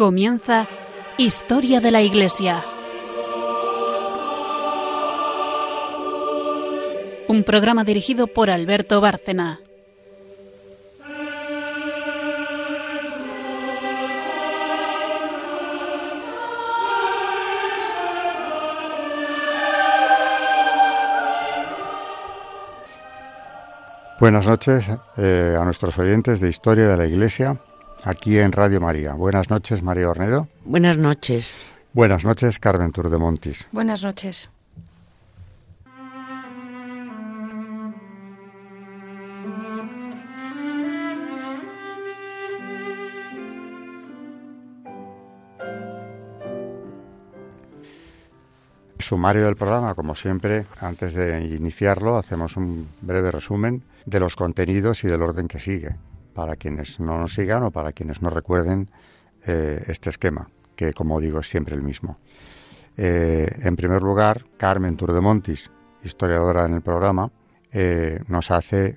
[0.00, 0.66] Comienza
[1.18, 2.64] Historia de la Iglesia.
[7.28, 9.60] Un programa dirigido por Alberto Bárcena.
[24.18, 24.86] Buenas noches
[25.18, 27.60] eh, a nuestros oyentes de Historia de la Iglesia,
[28.04, 29.14] aquí en Radio María.
[29.14, 30.48] Buenas noches, María Ornedo.
[30.64, 31.54] Buenas noches.
[31.92, 33.68] Buenas noches, Carmen Turdemontis.
[33.72, 34.48] Buenas noches.
[48.98, 55.02] Sumario del programa, como siempre, antes de iniciarlo, hacemos un breve resumen de los contenidos
[55.02, 55.96] y del orden que sigue,
[56.40, 58.88] para quienes no nos sigan o para quienes no recuerden
[59.46, 62.16] eh, este esquema, que como digo es siempre el mismo.
[62.96, 65.70] Eh, en primer lugar, Carmen Turdemontis,
[66.02, 67.30] historiadora en el programa,
[67.72, 68.96] eh, nos hace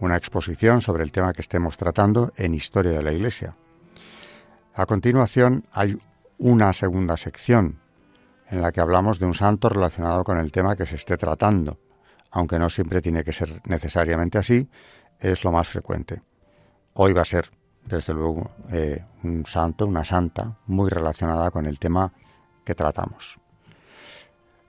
[0.00, 3.54] una exposición sobre el tema que estemos tratando en Historia de la Iglesia.
[4.74, 5.96] A continuación hay
[6.38, 7.78] una segunda sección
[8.48, 11.78] en la que hablamos de un santo relacionado con el tema que se esté tratando,
[12.32, 14.68] aunque no siempre tiene que ser necesariamente así,
[15.20, 16.22] es lo más frecuente.
[16.94, 17.50] Hoy va a ser,
[17.84, 22.12] desde luego, eh, un santo, una santa, muy relacionada con el tema
[22.64, 23.38] que tratamos.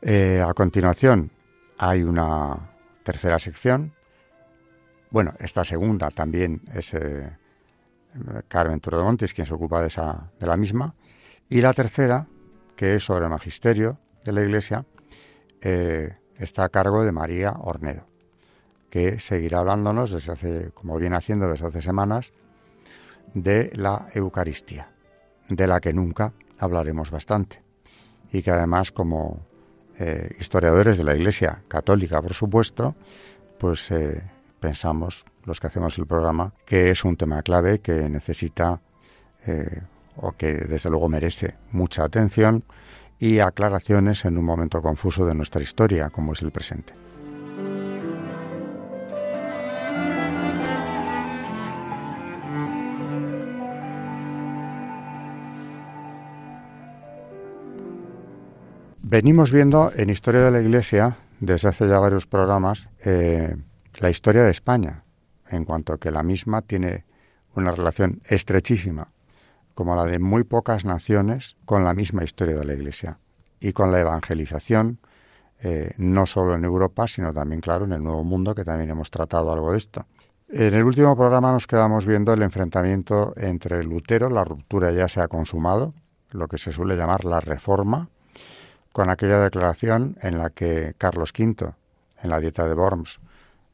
[0.01, 1.31] Eh, a continuación
[1.77, 2.71] hay una
[3.03, 3.93] tercera sección.
[5.09, 7.35] Bueno, esta segunda también es eh,
[8.47, 10.93] Carmen Turdemontes quien se ocupa de, esa, de la misma.
[11.49, 12.27] Y la tercera
[12.75, 14.85] que es sobre el magisterio de la Iglesia,
[15.59, 18.07] está a cargo de María Ornedo,
[18.89, 22.31] que seguirá hablándonos desde hace, como viene haciendo desde hace semanas,
[23.33, 24.89] de la Eucaristía,
[25.47, 27.61] de la que nunca hablaremos bastante
[28.31, 29.45] y que además como
[29.97, 32.95] eh, historiadores de la Iglesia católica, por supuesto,
[33.57, 34.21] pues eh,
[34.59, 38.81] pensamos, los que hacemos el programa, que es un tema clave que necesita
[40.17, 42.63] o que desde luego merece mucha atención
[43.19, 47.08] y aclaraciones en un momento confuso de nuestra historia como es el presente.
[59.11, 63.55] Venimos viendo en Historia de la Iglesia, desde hace ya varios programas, eh,
[63.95, 65.03] la historia de España,
[65.49, 67.05] en cuanto que la misma tiene
[67.55, 69.11] una relación estrechísima
[69.73, 73.17] como la de muy pocas naciones con la misma historia de la Iglesia
[73.59, 74.99] y con la evangelización,
[75.63, 79.09] eh, no solo en Europa, sino también, claro, en el Nuevo Mundo, que también hemos
[79.09, 80.05] tratado algo de esto.
[80.49, 85.19] En el último programa nos quedamos viendo el enfrentamiento entre Lutero, la ruptura ya se
[85.19, 85.95] ha consumado,
[86.29, 88.11] lo que se suele llamar la reforma,
[88.91, 91.73] con aquella declaración en la que Carlos V,
[92.21, 93.19] en la dieta de Worms,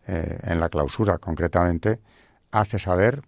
[0.07, 1.99] eh, en la clausura concretamente,
[2.51, 3.23] hace saber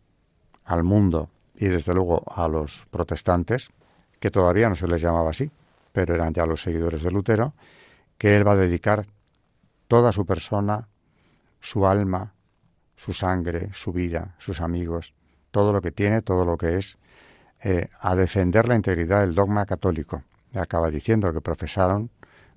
[0.66, 3.70] al mundo y desde luego a los protestantes,
[4.20, 5.50] que todavía no se les llamaba así,
[5.92, 7.54] pero eran ya los seguidores de Lutero,
[8.18, 9.06] que él va a dedicar
[9.88, 10.88] toda su persona,
[11.60, 12.34] su alma,
[12.96, 15.14] su sangre, su vida, sus amigos,
[15.52, 16.98] todo lo que tiene, todo lo que es,
[17.64, 20.24] eh, a defender la integridad del dogma católico.
[20.54, 22.10] Acaba diciendo que profesaron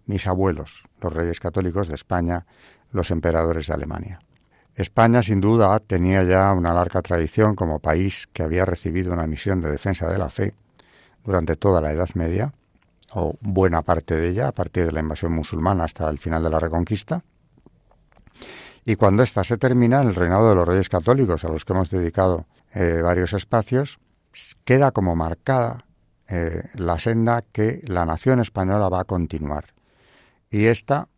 [0.06, 2.46] mis abuelos, los reyes católicos de España,
[2.92, 4.20] los emperadores de Alemania.
[4.74, 9.60] España, sin duda, tenía ya una larga tradición como país que había recibido una misión
[9.60, 10.54] de defensa de la fe
[11.24, 12.52] durante toda la Edad Media,
[13.12, 16.50] o buena parte de ella, a partir de la invasión musulmana hasta el final de
[16.50, 17.22] la Reconquista.
[18.84, 21.90] Y cuando ésta se termina, el reinado de los reyes católicos, a los que hemos
[21.90, 23.98] dedicado eh, varios espacios,
[24.64, 25.84] queda como marcada
[26.32, 29.74] eh, la senda que la nación española va a continuar.
[30.48, 31.08] Y esta,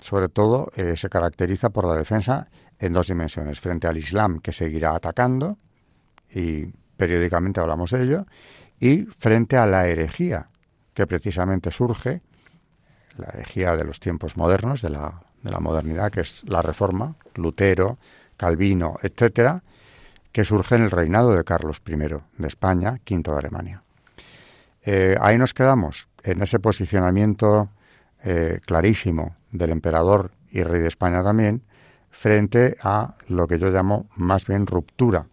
[0.00, 2.48] sobre todo, eh, se caracteriza por la defensa
[2.80, 5.58] en dos dimensiones, frente al Islam que seguirá atacando,
[6.30, 6.66] y
[6.96, 8.26] periódicamente hablamos de ello,
[8.80, 10.50] y frente a la herejía
[10.92, 12.22] que precisamente surge,
[13.16, 17.14] la herejía de los tiempos modernos, de la, de la modernidad, que es la reforma,
[17.36, 17.98] Lutero,
[18.36, 19.62] Calvino, etcétera,
[20.32, 23.82] que surge en el reinado de Carlos I de España, V de Alemania.
[24.90, 27.68] Eh, ahí nos quedamos, en ese posicionamiento
[28.24, 31.62] eh, clarísimo del emperador y rey de España también,
[32.08, 35.26] frente a lo que yo llamo más bien ruptura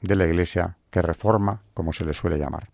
[0.00, 2.68] de la Iglesia que reforma, como se le suele llamar.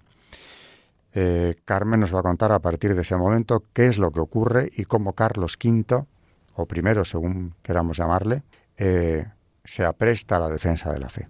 [1.12, 4.20] Eh, Carmen nos va a contar a partir de ese momento qué es lo que
[4.20, 6.06] ocurre y cómo Carlos V,
[6.54, 8.42] o primero según queramos llamarle,
[8.78, 11.28] se apresta a la defensa de la fe.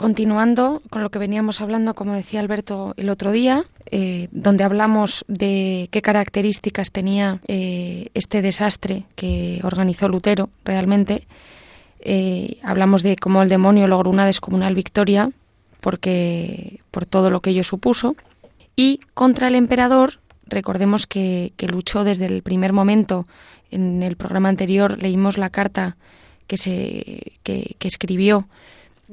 [0.00, 5.26] Continuando con lo que veníamos hablando, como decía Alberto el otro día, eh, donde hablamos
[5.28, 11.26] de qué características tenía eh, este desastre que organizó Lutero realmente,
[12.00, 15.32] eh, hablamos de cómo el demonio logró una descomunal victoria
[15.82, 18.16] porque por todo lo que ello supuso.
[18.76, 23.26] Y contra el emperador recordemos que, luchó desde el primer momento.
[23.70, 25.98] En el programa anterior leímos la carta
[26.46, 28.48] que se que escribió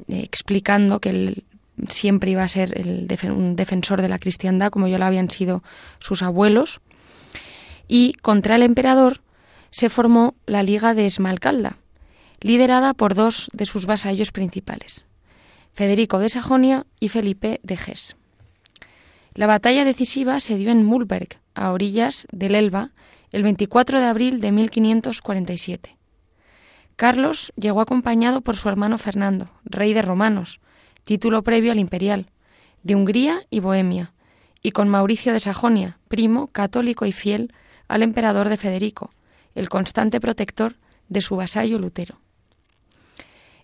[0.08, 1.44] eh, explicando que él
[1.88, 2.74] siempre iba a ser
[3.32, 5.62] un defensor de la cristiandad, como ya lo habían sido
[5.98, 6.80] sus abuelos.
[7.86, 9.20] Y contra el emperador
[9.70, 11.76] se formó la Liga de Esmalcalda,
[12.40, 15.04] liderada por dos de sus vasallos principales,
[15.72, 18.16] Federico de Sajonia y Felipe de Hesse.
[19.34, 22.90] La batalla decisiva se dio en Mulberg, a orillas del Elba,
[23.30, 25.97] el 24 de abril de 1547.
[26.98, 30.58] Carlos llegó acompañado por su hermano Fernando, rey de romanos,
[31.04, 32.26] título previo al imperial,
[32.82, 34.14] de Hungría y Bohemia,
[34.64, 37.54] y con Mauricio de Sajonia, primo, católico y fiel
[37.86, 39.12] al emperador de Federico,
[39.54, 40.74] el constante protector
[41.08, 42.18] de su vasallo Lutero.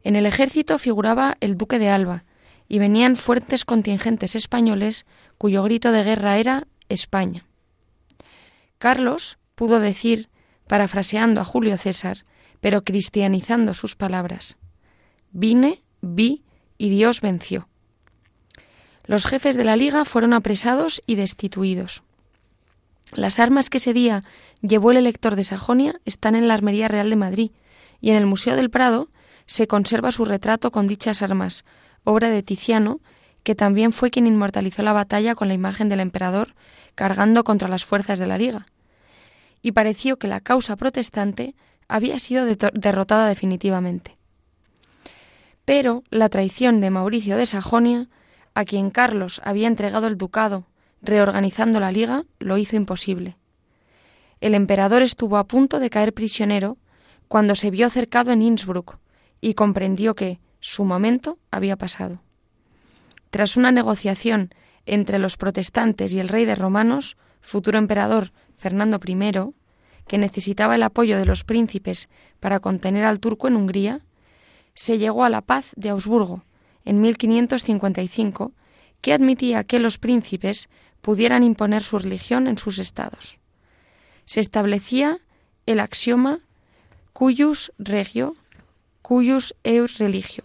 [0.04, 2.22] En el ejército figuraba el duque de Alba,
[2.68, 5.06] y venían fuertes contingentes españoles
[5.38, 7.46] cuyo grito de guerra era España.
[8.78, 10.28] Carlos pudo decir,
[10.68, 12.18] parafraseando a Julio César,
[12.64, 14.56] pero cristianizando sus palabras.
[15.32, 16.44] Vine, vi
[16.78, 17.68] y Dios venció.
[19.04, 22.04] Los jefes de la Liga fueron apresados y destituidos.
[23.12, 24.24] Las armas que ese día
[24.62, 27.50] llevó el elector de Sajonia están en la Armería Real de Madrid
[28.00, 29.10] y en el Museo del Prado
[29.44, 31.66] se conserva su retrato con dichas armas,
[32.02, 33.00] obra de Tiziano,
[33.42, 36.54] que también fue quien inmortalizó la batalla con la imagen del emperador
[36.94, 38.64] cargando contra las fuerzas de la Liga.
[39.60, 41.54] Y pareció que la causa protestante
[41.94, 44.18] había sido derrotada definitivamente.
[45.64, 48.08] Pero la traición de Mauricio de Sajonia,
[48.52, 50.66] a quien Carlos había entregado el ducado,
[51.02, 53.36] reorganizando la liga, lo hizo imposible.
[54.40, 56.78] El emperador estuvo a punto de caer prisionero
[57.28, 58.98] cuando se vio cercado en Innsbruck
[59.40, 62.22] y comprendió que su momento había pasado.
[63.30, 64.52] Tras una negociación
[64.84, 69.54] entre los protestantes y el rey de romanos, futuro emperador Fernando I,
[70.06, 72.08] que necesitaba el apoyo de los príncipes
[72.40, 74.00] para contener al turco en Hungría,
[74.74, 76.44] se llegó a la paz de Augsburgo
[76.84, 78.52] en 1555,
[79.00, 80.68] que admitía que los príncipes
[81.00, 83.38] pudieran imponer su religión en sus estados.
[84.24, 85.18] Se establecía
[85.66, 86.40] el axioma
[87.12, 88.36] cuius regio,
[89.02, 90.44] cuius eur religio.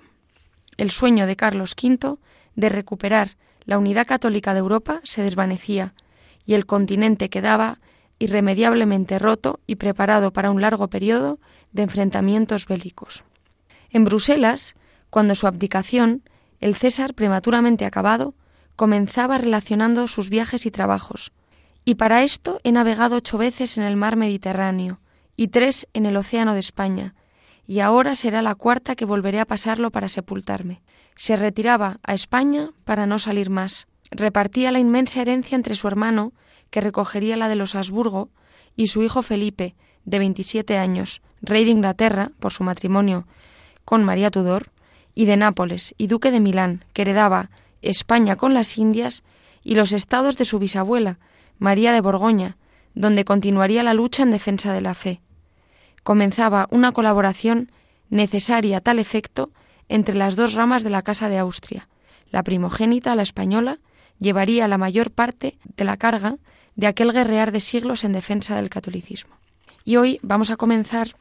[0.78, 2.18] El sueño de Carlos V
[2.56, 5.94] de recuperar la unidad católica de Europa se desvanecía
[6.46, 7.80] y el continente quedaba
[8.20, 11.40] irremediablemente roto y preparado para un largo periodo
[11.72, 13.24] de enfrentamientos bélicos.
[13.90, 14.76] En Bruselas,
[15.10, 16.24] cuando su abdicación,
[16.60, 18.36] el César prematuramente acabado,
[18.76, 21.32] comenzaba relacionando sus viajes y trabajos,
[21.86, 25.00] y para esto he navegado ocho veces en el mar Mediterráneo
[25.36, 27.16] y tres en el Océano de España,
[27.66, 30.82] y ahora será la cuarta que volveré a pasarlo para sepultarme.
[31.16, 33.88] Se retiraba a España para no salir más.
[34.12, 36.34] Repartía la inmensa herencia entre su hermano,
[36.70, 38.30] que recogería la de los Habsburgo,
[38.76, 43.26] y su hijo Felipe, de 27 años, rey de Inglaterra por su matrimonio
[43.86, 44.72] con María Tudor,
[45.16, 47.50] y de Nápoles y duque de Milán, que heredaba
[47.82, 49.24] España con las Indias
[49.64, 51.18] y los estados de su bisabuela,
[51.58, 52.58] María de Borgoña,
[52.94, 55.22] donde continuaría la lucha en defensa de la fe.
[56.04, 57.72] Comenzaba una colaboración
[58.10, 59.52] necesaria a tal efecto
[59.90, 61.90] entre las dos ramas de la Casa de Austria.
[62.32, 63.80] La primogénita, la española,
[64.20, 66.38] llevaría la mayor parte de la carga
[66.76, 69.36] de aquel guerrear de siglos en defensa del catolicismo.
[69.86, 71.16] Y hoy vamos a comenzar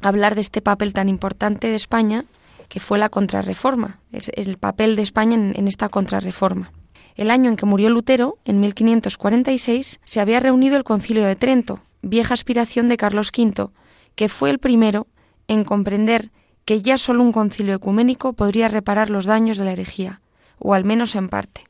[0.00, 2.24] a hablar de este papel tan importante de España
[2.68, 6.72] que fue la contrarreforma, el papel de España en, esta contrarreforma.
[7.14, 11.80] El año en que murió Lutero, en 1546, se había reunido el Concilio de Trento,
[12.02, 13.68] vieja aspiración de Carlos V,
[14.14, 15.06] que fue el primero
[15.46, 16.30] en comprender
[16.64, 20.20] que ya solo un concilio ecuménico podría reparar los daños de la herejía,
[20.58, 21.64] o al menos en parte.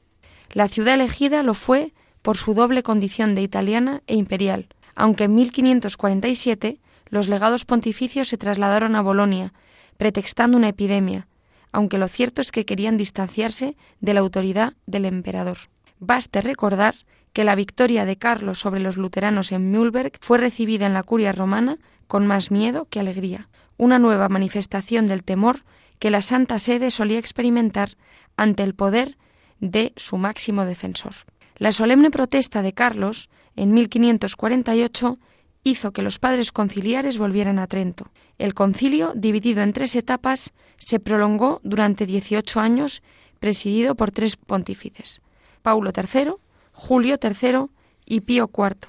[0.53, 1.93] La ciudad elegida lo fue
[2.25, 8.39] por su doble condición de italiana e imperial, aunque en 1547 los legados pontificios se
[8.39, 9.53] trasladaron a Bolonia,
[9.99, 11.29] pretextando una epidemia,
[11.71, 15.59] aunque lo cierto es que querían distanciarse de la autoridad del emperador.
[15.99, 16.95] Baste recordar
[17.35, 21.33] que la victoria de Carlos sobre los luteranos en Mühlberg fue recibida en la curia
[21.33, 21.77] romana
[22.07, 25.63] con más miedo que alegría, una nueva manifestación del temor
[25.99, 27.99] que la Santa Sede solía experimentar
[28.39, 29.19] ante el poder
[29.61, 31.13] de su máximo defensor.
[31.57, 35.19] La solemne protesta de Carlos, en 1548,
[35.63, 38.11] hizo que los padres conciliares volvieran a Trento.
[38.39, 43.03] El concilio, dividido en tres etapas, se prolongó durante 18 años,
[43.39, 45.23] presidido por tres pontífices,
[45.63, 46.33] Paulo III,
[46.73, 47.67] Julio III
[48.05, 48.89] y Pío IV,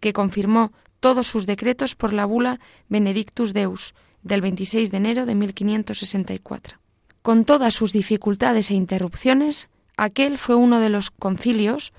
[0.00, 5.34] que confirmó todos sus decretos por la bula Benedictus Deus del 26 de enero de
[5.34, 6.78] 1564.
[7.20, 11.92] Con todas sus dificultades e interrupciones, aquel fue uno de los concilios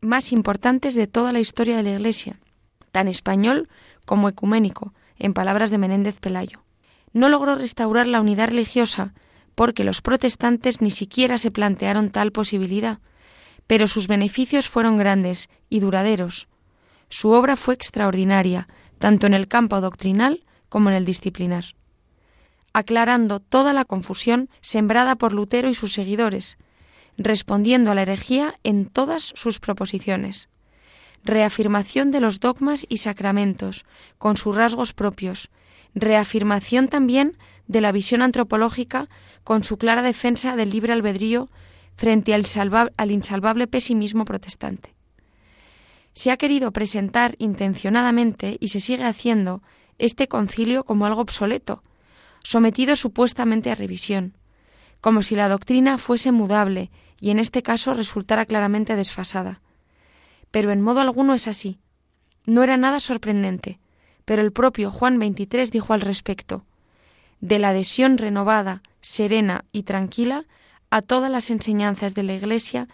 [0.00, 2.38] más importantes de toda la historia de la Iglesia,
[2.92, 3.68] tan español
[4.04, 6.62] como ecuménico, en palabras de Menéndez Pelayo.
[7.12, 9.14] No logró restaurar la unidad religiosa
[9.54, 12.98] porque los protestantes ni siquiera se plantearon tal posibilidad,
[13.66, 16.48] pero sus beneficios fueron grandes y duraderos.
[17.08, 21.64] Su obra fue extraordinaria, tanto en el campo doctrinal como en el disciplinar,
[22.72, 26.58] aclarando toda la confusión sembrada por Lutero y sus seguidores,
[27.18, 30.48] respondiendo a la herejía en todas sus proposiciones.
[31.24, 33.84] Reafirmación de los dogmas y sacramentos,
[34.18, 35.50] con sus rasgos propios.
[35.94, 39.08] Reafirmación también de la visión antropológica,
[39.44, 41.48] con su clara defensa del libre albedrío
[41.96, 42.44] frente al,
[42.96, 44.94] al insalvable pesimismo protestante.
[46.12, 49.62] Se ha querido presentar intencionadamente, y se sigue haciendo,
[49.98, 51.82] este concilio como algo obsoleto,
[52.42, 54.36] sometido supuestamente a revisión,
[55.00, 59.60] como si la doctrina fuese mudable y en este caso resultara claramente desfasada.
[60.50, 61.78] Pero en modo alguno es así.
[62.44, 63.78] No era nada sorprendente,
[64.24, 66.64] pero el propio Juan XXIII dijo al respecto,
[67.40, 70.46] de la adhesión renovada, serena y tranquila
[70.90, 72.88] a todas las enseñanzas de la Iglesia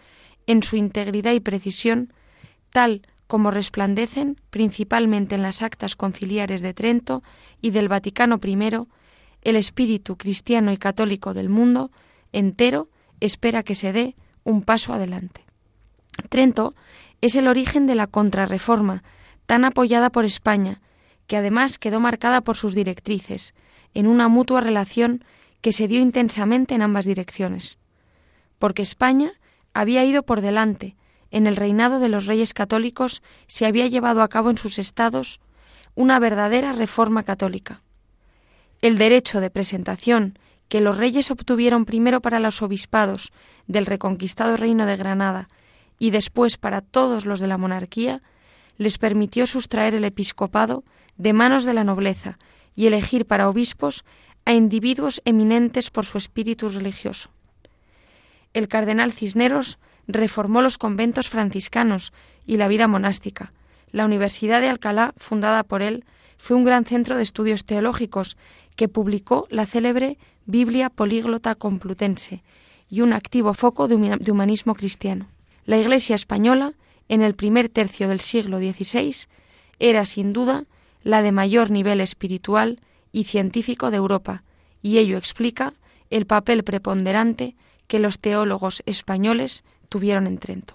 [0.47, 2.13] en su integridad y precisión,
[2.71, 7.23] tal como resplandecen principalmente en las actas conciliares de Trento
[7.61, 8.59] y del Vaticano I,
[9.43, 11.91] el espíritu cristiano y católico del mundo
[12.33, 12.89] entero
[13.25, 15.45] espera que se dé un paso adelante.
[16.29, 16.75] Trento
[17.21, 19.03] es el origen de la contrarreforma,
[19.47, 20.81] tan apoyada por España,
[21.27, 23.55] que además quedó marcada por sus directrices,
[23.95, 25.25] en una mutua relación
[25.61, 27.79] que se dio intensamente en ambas direcciones.
[28.59, 29.33] Porque España
[29.75, 30.97] había ido por delante,
[31.31, 35.41] en el reinado de los reyes católicos se había llevado a cabo en sus estados
[35.95, 37.83] una verdadera reforma católica.
[38.81, 40.39] El derecho de presentación
[40.73, 43.31] que los reyes obtuvieron primero para los obispados
[43.67, 45.49] del reconquistado reino de Granada
[45.99, 48.23] y después para todos los de la monarquía,
[48.79, 50.83] les permitió sustraer el episcopado
[51.19, 52.39] de manos de la nobleza
[52.75, 54.07] y elegir para obispos
[54.47, 57.29] a individuos eminentes por su espíritu religioso.
[58.55, 62.15] El cardenal Cisneros reformó los conventos franciscanos
[62.47, 63.53] y la vida monástica.
[63.91, 66.07] La Universidad de Alcalá, fundada por él,
[66.39, 68.39] fue un gran centro de estudios teológicos
[68.77, 72.43] que publicó la célebre Biblia políglota complutense
[72.89, 75.29] y un activo foco de humanismo cristiano.
[75.65, 76.75] La Iglesia española,
[77.09, 79.29] en el primer tercio del siglo XVI,
[79.79, 80.65] era sin duda
[81.03, 82.81] la de mayor nivel espiritual
[83.13, 84.43] y científico de Europa,
[84.83, 85.75] y ello explica
[86.11, 90.75] el papel preponderante que los teólogos españoles tuvieron en Trento.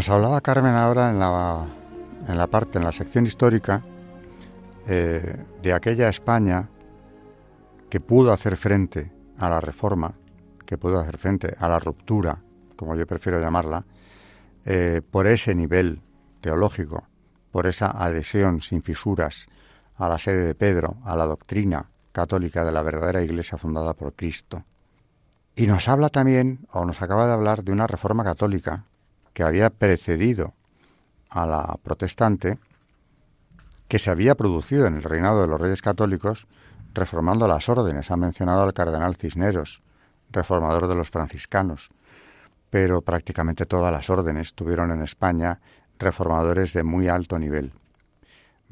[0.00, 1.68] Nos hablaba Carmen ahora en la,
[2.26, 3.82] en la parte, en la sección histórica,
[4.86, 6.70] eh, de aquella España
[7.90, 10.14] que pudo hacer frente a la reforma,
[10.64, 12.38] que pudo hacer frente a la ruptura,
[12.76, 13.84] como yo prefiero llamarla,
[14.64, 16.00] eh, por ese nivel
[16.40, 17.06] teológico,
[17.50, 19.48] por esa adhesión sin fisuras
[19.96, 24.14] a la sede de Pedro, a la doctrina católica de la verdadera Iglesia fundada por
[24.14, 24.64] Cristo.
[25.54, 28.86] Y nos habla también, o nos acaba de hablar, de una reforma católica
[29.32, 30.54] que había precedido
[31.28, 32.58] a la protestante,
[33.88, 36.46] que se había producido en el reinado de los reyes católicos,
[36.92, 38.10] reformando las órdenes.
[38.10, 39.82] Ha mencionado al cardenal Cisneros,
[40.30, 41.90] reformador de los franciscanos,
[42.68, 45.60] pero prácticamente todas las órdenes tuvieron en España
[45.98, 47.72] reformadores de muy alto nivel.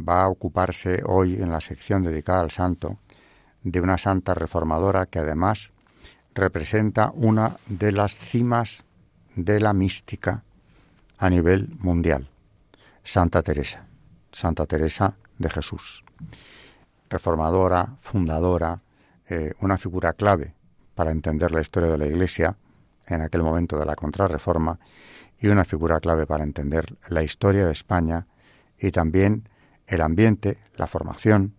[0.00, 2.98] Va a ocuparse hoy en la sección dedicada al santo
[3.62, 5.72] de una santa reformadora que además
[6.34, 8.84] representa una de las cimas
[9.34, 10.44] de la mística
[11.18, 12.28] a nivel mundial,
[13.02, 13.86] Santa Teresa,
[14.32, 16.04] Santa Teresa de Jesús,
[17.10, 18.80] reformadora, fundadora,
[19.28, 20.54] eh, una figura clave
[20.94, 22.56] para entender la historia de la Iglesia
[23.06, 24.78] en aquel momento de la contrarreforma
[25.40, 28.26] y una figura clave para entender la historia de España
[28.78, 29.48] y también
[29.86, 31.54] el ambiente, la formación,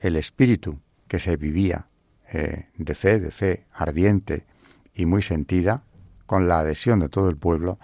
[0.00, 1.86] el espíritu que se vivía
[2.32, 4.44] eh, de fe, de fe ardiente
[4.94, 5.82] y muy sentida,
[6.26, 7.78] con la adhesión de todo el pueblo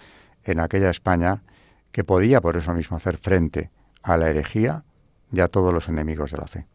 [0.53, 1.43] en aquella España
[1.93, 3.71] que podía por eso mismo hacer frente
[4.03, 4.85] a la herejía
[5.33, 6.67] y a todos los enemigos de la fe.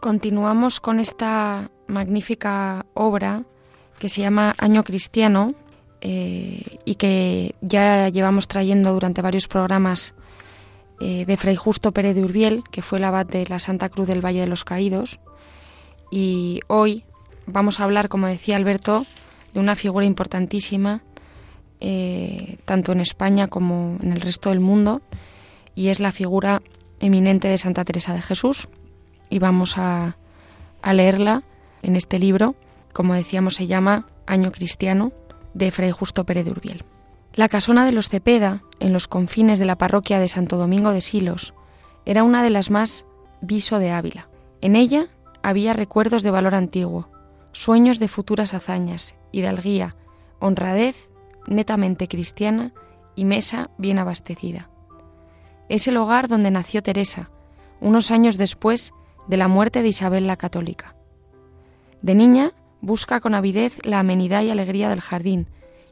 [0.00, 3.42] Continuamos con esta magnífica obra
[3.98, 5.52] que se llama Año Cristiano
[6.00, 10.14] eh, y que ya llevamos trayendo durante varios programas
[11.00, 14.06] eh, de Fray Justo Pérez de Urbiel, que fue el abad de la Santa Cruz
[14.08, 15.20] del Valle de los Caídos.
[16.10, 17.04] Y hoy
[17.46, 19.04] vamos a hablar, como decía Alberto,
[19.52, 21.02] de una figura importantísima,
[21.80, 25.02] eh, tanto en España como en el resto del mundo,
[25.74, 26.62] y es la figura
[27.00, 28.68] eminente de Santa Teresa de Jesús.
[29.28, 30.16] Y vamos a,
[30.82, 31.42] a leerla
[31.82, 32.54] en este libro,
[32.92, 35.12] como decíamos, se llama Año Cristiano,
[35.52, 36.84] de Fray Justo Pérez de Urbiel.
[37.36, 41.02] La casona de los Cepeda, en los confines de la parroquia de Santo Domingo de
[41.02, 41.52] Silos,
[42.06, 43.04] era una de las más
[43.42, 44.30] viso de Ávila.
[44.62, 45.08] En ella
[45.42, 47.10] había recuerdos de valor antiguo,
[47.52, 49.94] sueños de futuras hazañas, hidalguía,
[50.38, 51.10] honradez
[51.46, 52.72] netamente cristiana
[53.14, 54.70] y mesa bien abastecida.
[55.68, 57.28] Es el hogar donde nació Teresa,
[57.82, 58.94] unos años después
[59.28, 60.96] de la muerte de Isabel la Católica.
[62.00, 65.48] De niña busca con avidez la amenidad y alegría del jardín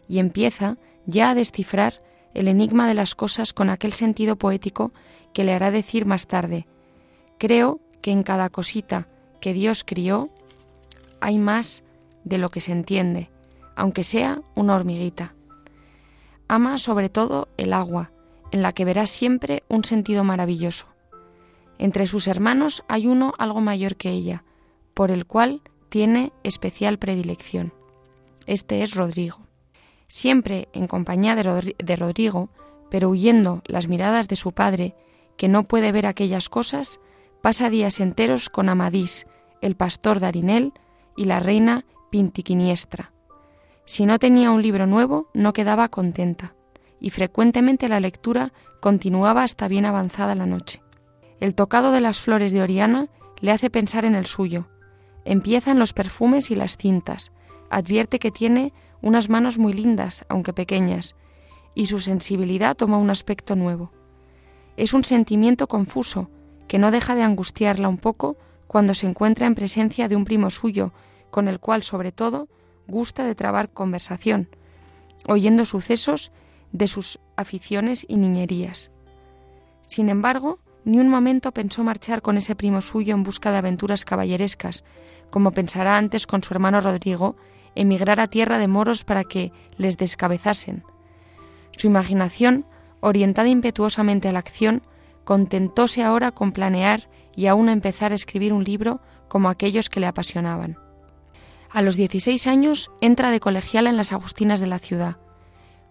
[0.09, 2.03] y empieza ya a descifrar
[2.35, 4.93] el enigma de las cosas con aquel sentido poético
[5.33, 6.67] que le hará decir más tarde,
[7.39, 9.09] creo que en cada cosita
[9.41, 10.31] que Dios crió
[11.21, 11.85] hay más
[12.25, 13.31] de lo que se entiende,
[13.77, 15.35] aunque sea una hormiguita.
[16.49, 18.11] Ama sobre todo el agua,
[18.51, 20.87] en la que verá siempre un sentido maravilloso.
[21.79, 24.45] Entre sus hermanos hay uno algo mayor que ella,
[24.93, 27.73] por el cual tiene especial predilección.
[28.47, 29.44] Este es Rodrigo
[30.07, 32.51] siempre en compañía de, Rodrigo,
[32.91, 34.95] pero huyendo las miradas de su padre,
[35.37, 37.01] que no puede ver aquellas cosas,
[37.43, 39.27] pasa días enteros con Amadís,
[39.61, 40.73] el pastor Darinel
[41.17, 43.13] y la reina Pintiquiniestra.
[43.87, 46.55] Si no tenía un libro nuevo, no quedaba contenta,
[47.01, 50.83] y frecuentemente la lectura continuaba hasta bien avanzada la noche.
[51.41, 53.09] El tocado de las flores de Oriana
[53.41, 54.69] le hace pensar en el suyo.
[55.25, 57.33] Empiezan los perfumes y las cintas.
[57.69, 58.73] Advierte que tiene
[59.05, 61.15] unas manos muy lindas, aunque pequeñas,
[61.75, 63.93] y su sensibilidad toma un aspecto nuevo.
[64.79, 66.31] Es un sentimiento confuso,
[66.69, 70.49] que no deja de angustiarla un poco cuando se encuentra en presencia de un primo
[70.49, 70.93] suyo,
[71.31, 72.49] con el cual, sobre todo,
[72.87, 74.49] gusta de trabar conversación,
[75.29, 76.33] oyendo sucesos
[76.73, 78.91] de sus aficiones y niñerías.
[79.83, 84.07] Sin embargo, ni un momento pensó marchar con ese primo suyo en busca de aventuras
[84.07, 84.83] caballerescas,
[85.29, 87.37] como pensará antes con su hermano Rodrigo
[87.75, 90.85] emigrar a tierra de moros para que les descabezasen.
[91.73, 92.67] Su imaginación,
[93.01, 94.83] orientada impetuosamente a la acción,
[95.25, 100.07] contentóse ahora con planear y aún empezar a escribir un libro como aquellos que le
[100.07, 100.79] apasionaban.
[101.71, 105.17] A los 16 años entra de colegiala en las Agustinas de la ciudad.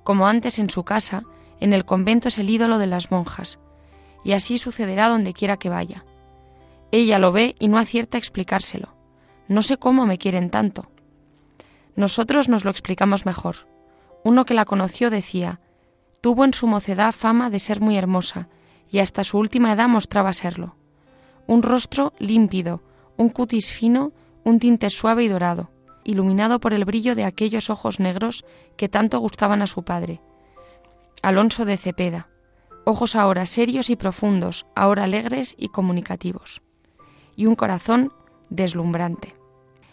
[0.04, 1.24] Como antes en su casa,
[1.60, 3.60] en el convento es el ídolo de las monjas,
[4.24, 6.06] y así sucederá donde quiera que vaya.
[6.92, 8.96] Ella lo ve y no acierta a explicárselo.
[9.48, 10.90] No sé cómo me quieren tanto.
[11.96, 13.68] Nosotros nos lo explicamos mejor.
[14.24, 15.60] Uno que la conoció decía,
[16.22, 18.48] tuvo en su mocedad fama de ser muy hermosa,
[18.90, 20.76] y hasta su última edad mostraba serlo.
[21.48, 22.82] Un rostro límpido,
[23.18, 25.72] un cutis fino, un tinte suave y dorado,
[26.04, 28.46] iluminado por el brillo de aquellos ojos negros
[28.78, 30.22] que tanto gustaban a su padre.
[31.22, 32.28] Alonso de Cepeda,
[32.86, 36.62] ojos ahora serios y profundos, ahora alegres y comunicativos,
[37.36, 38.14] y un corazón
[38.50, 39.36] deslumbrante.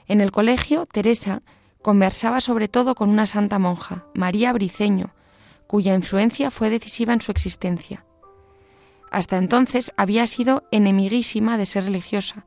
[0.06, 1.42] En el colegio, Teresa
[1.82, 5.14] conversaba sobre todo con una santa monja, María Briceño,
[5.66, 8.04] cuya influencia fue decisiva en su existencia.
[9.10, 12.44] Hasta entonces había sido enemiguísima de ser religiosa.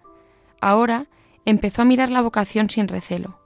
[0.61, 1.07] Ahora
[1.45, 3.39] empezó a mirar la vocación sin recelo.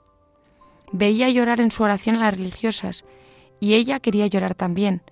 [0.92, 3.04] Veía llorar en su oración a las religiosas,
[3.60, 5.02] y ella quería llorar también,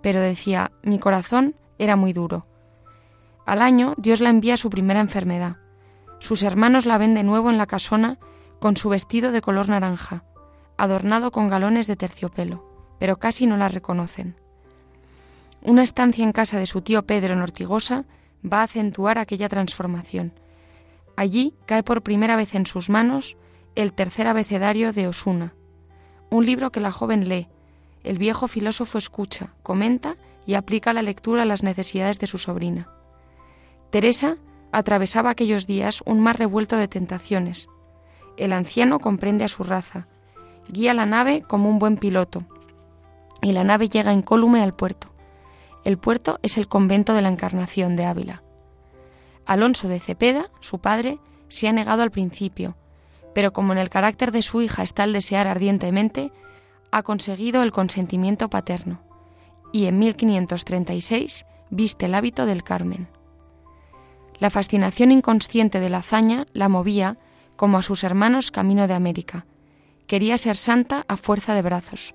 [0.00, 2.46] pero decía, mi corazón era muy duro.
[3.44, 5.56] Al año Dios la envía su primera enfermedad.
[6.18, 8.18] Sus hermanos la ven de nuevo en la casona
[8.60, 10.24] con su vestido de color naranja,
[10.76, 12.64] adornado con galones de terciopelo,
[12.98, 14.36] pero casi no la reconocen.
[15.62, 18.06] Una estancia en casa de su tío Pedro en
[18.50, 20.32] va a acentuar aquella transformación.
[21.16, 23.36] Allí cae por primera vez en sus manos
[23.74, 25.54] el tercer abecedario de Osuna,
[26.30, 27.48] un libro que la joven lee.
[28.04, 30.16] El viejo filósofo escucha, comenta
[30.46, 32.88] y aplica la lectura a las necesidades de su sobrina.
[33.90, 34.36] Teresa
[34.72, 37.68] atravesaba aquellos días un mar revuelto de tentaciones.
[38.36, 40.06] El anciano comprende a su raza,
[40.68, 42.44] guía la nave como un buen piloto,
[43.42, 45.08] y la nave llega incólume al puerto.
[45.84, 48.42] El puerto es el convento de la Encarnación de Ávila.
[49.44, 51.18] Alonso de Cepeda, su padre,
[51.48, 52.76] se ha negado al principio,
[53.34, 56.32] pero como en el carácter de su hija está el desear ardientemente,
[56.90, 59.00] ha conseguido el consentimiento paterno
[59.72, 63.08] y en 1536 viste el hábito del Carmen.
[64.38, 67.18] La fascinación inconsciente de la hazaña la movía,
[67.56, 69.46] como a sus hermanos, camino de América.
[70.06, 72.14] Quería ser santa a fuerza de brazos.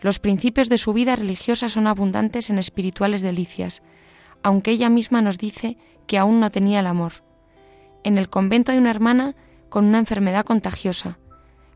[0.00, 3.82] Los principios de su vida religiosa son abundantes en espirituales delicias,
[4.42, 7.24] aunque ella misma nos dice que aún no tenía el amor.
[8.04, 9.34] En el convento hay una hermana
[9.68, 11.18] con una enfermedad contagiosa.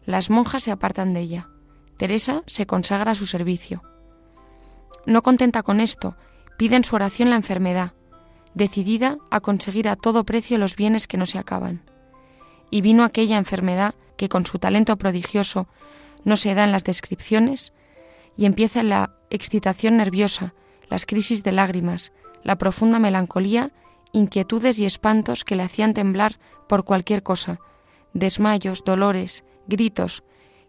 [0.04, 1.48] Las monjas se apartan de ella.
[1.96, 3.82] Teresa se consagra a su servicio.
[5.06, 6.16] No contenta con esto,
[6.56, 7.92] pide en su oración la enfermedad,
[8.54, 11.82] decidida a conseguir a todo precio los bienes que no se acaban.
[12.72, 15.68] Y vino aquella enfermedad que con su talento prodigioso
[16.24, 17.74] no se da en las descripciones,
[18.36, 20.54] y empieza la excitación nerviosa,
[20.88, 23.72] las crisis de lágrimas, la profunda melancolía,
[24.12, 27.60] inquietudes y espantos que le hacían temblar por cualquier cosa,
[28.14, 30.22] desmayos, dolores, gritos,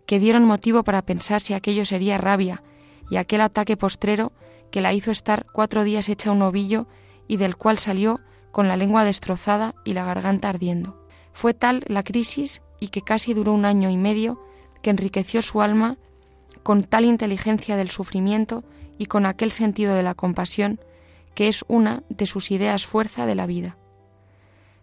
[0.06, 2.64] que dieron motivo para pensar si aquello sería rabia,
[3.10, 4.34] y aquel ataque postrero
[4.72, 6.88] que la hizo estar cuatro días hecha un ovillo
[7.30, 8.20] y del cual salió
[8.52, 11.03] con la lengua destrozada y la garganta ardiendo.
[11.34, 14.40] Fue tal la crisis y que casi duró un año y medio
[14.82, 15.98] que enriqueció su alma
[16.64, 18.64] con tal inteligencia del sufrimiento
[18.98, 20.80] y con aquel sentido de la compasión
[21.36, 23.78] que es una de sus ideas fuerza de la vida.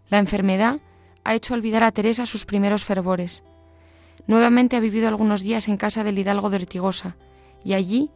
[0.08, 0.80] La enfermedad
[1.24, 3.44] ha hecho olvidar a Teresa sus primeros fervores.
[4.26, 7.16] Nuevamente ha vivido algunos días en casa del hidalgo de Ortigosa
[7.64, 8.10] y allí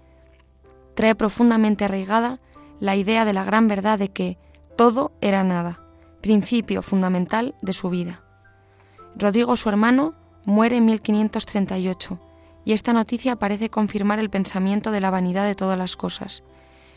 [0.95, 2.41] trae profundamente arraigada
[2.81, 4.39] la idea de la gran verdad de que
[4.77, 5.81] todo era nada,
[6.21, 8.24] principio fundamental de su vida.
[9.17, 12.19] Rodrigo, su hermano, muere en 1538
[12.65, 16.43] y esta noticia parece confirmar el pensamiento de la vanidad de todas las cosas,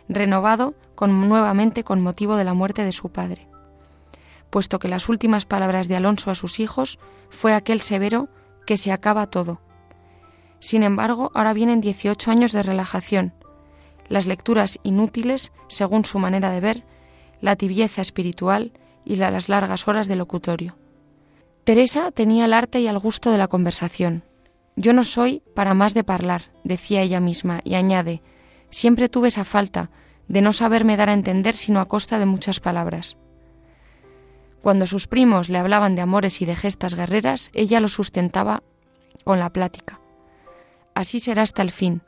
[0.09, 3.47] renovado con, nuevamente con motivo de la muerte de su padre,
[4.49, 6.99] puesto que las últimas palabras de Alonso a sus hijos
[7.29, 8.29] fue aquel severo
[8.65, 9.61] que se acaba todo.
[10.59, 13.33] Sin embargo, ahora vienen 18 años de relajación,
[14.09, 16.83] las lecturas inútiles según su manera de ver,
[17.41, 18.71] la tibieza espiritual
[19.05, 20.75] y las largas horas de locutorio.
[21.67, 24.23] Teresa tenía el arte y el gusto de la conversación.
[24.77, 28.21] Yo no soy para más de hablar, decía ella misma, y añade,
[28.69, 29.91] siempre tuve esa falta
[30.29, 33.17] de no saberme dar a entender sino a costa de muchas palabras.
[34.61, 38.63] Cuando sus primos le hablaban de amores y de gestas guerreras, ella lo sustentaba
[39.25, 39.99] con la plática.
[40.95, 42.01] Así será hasta el fin,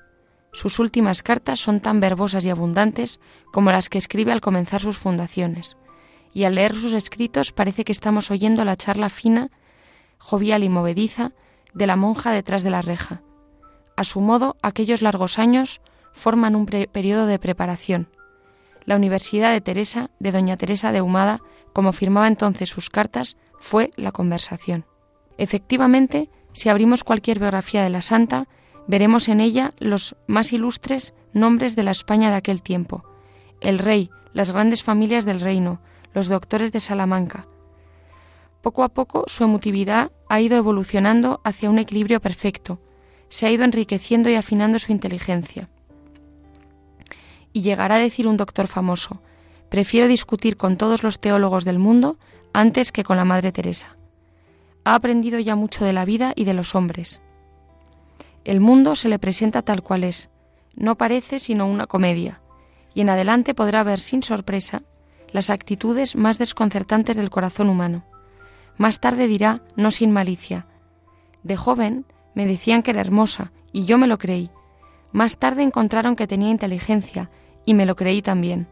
[0.54, 3.19] sus últimas cartas son tan verbosas y abundantes
[3.52, 5.76] como las que escribe al comenzar sus fundaciones,
[6.34, 9.50] y al leer sus escritos parece que estamos oyendo la charla fina,
[10.18, 11.32] jovial y movediza
[11.74, 13.22] de la monja detrás de la reja.
[13.96, 15.82] A su modo, aquellos largos años
[16.13, 18.10] forman un periodo de preparación.
[18.86, 21.42] La Universidad de Teresa, de Doña Teresa de Humada,
[21.74, 24.86] como firmaba entonces sus cartas, fue la conversación.
[25.38, 28.48] Efectivamente, si abrimos cualquier biografía de la santa,
[28.88, 33.04] veremos en ella los más ilustres nombres de la España de aquel tiempo,
[33.62, 35.82] el rey, las grandes familias del reino,
[36.13, 37.48] los doctores de Salamanca.
[38.62, 42.80] Poco a poco su emotividad ha ido evolucionando hacia un equilibrio perfecto,
[43.30, 45.69] se ha ido enriqueciendo y afinando su inteligencia.
[47.54, 49.22] Y llegará a decir un doctor famoso,
[49.69, 52.17] prefiero discutir con todos los teólogos del mundo
[52.54, 53.95] antes que con la Madre Teresa.
[54.84, 57.22] Ha aprendido ya mucho de la vida y de los hombres.
[58.43, 60.30] El mundo se le presenta tal cual es,
[60.76, 62.41] no parece sino una comedia,
[62.93, 64.84] y en adelante podrá ver sin sorpresa
[65.32, 68.06] las actitudes más desconcertantes del corazón humano.
[68.78, 70.68] Más tarde dirá, no sin malicia,
[71.44, 74.52] de joven me decían que era hermosa, y yo me lo creí.
[75.12, 77.30] Más tarde encontraron que tenía inteligencia,
[77.65, 78.68] y me lo creí también.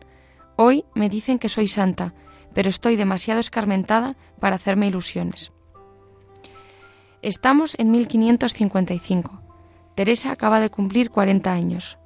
[0.55, 2.13] Hoy me dicen que soy santa,
[2.53, 5.51] pero estoy demasiado escarmentada para hacerme ilusiones.
[7.21, 9.41] Estamos en 1555.
[9.95, 11.97] Teresa acaba de cumplir 40 años.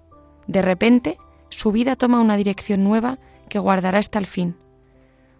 [0.47, 1.17] De repente,
[1.49, 3.19] su vida toma una dirección nueva
[3.51, 4.55] que guardará hasta el fin.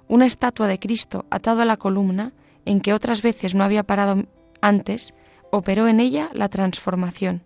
[0.10, 2.34] Una estatua de Cristo atado a la columna,
[2.66, 4.26] en que otras veces no había parado
[4.62, 5.16] antes,
[5.50, 7.42] operó en ella la transformación.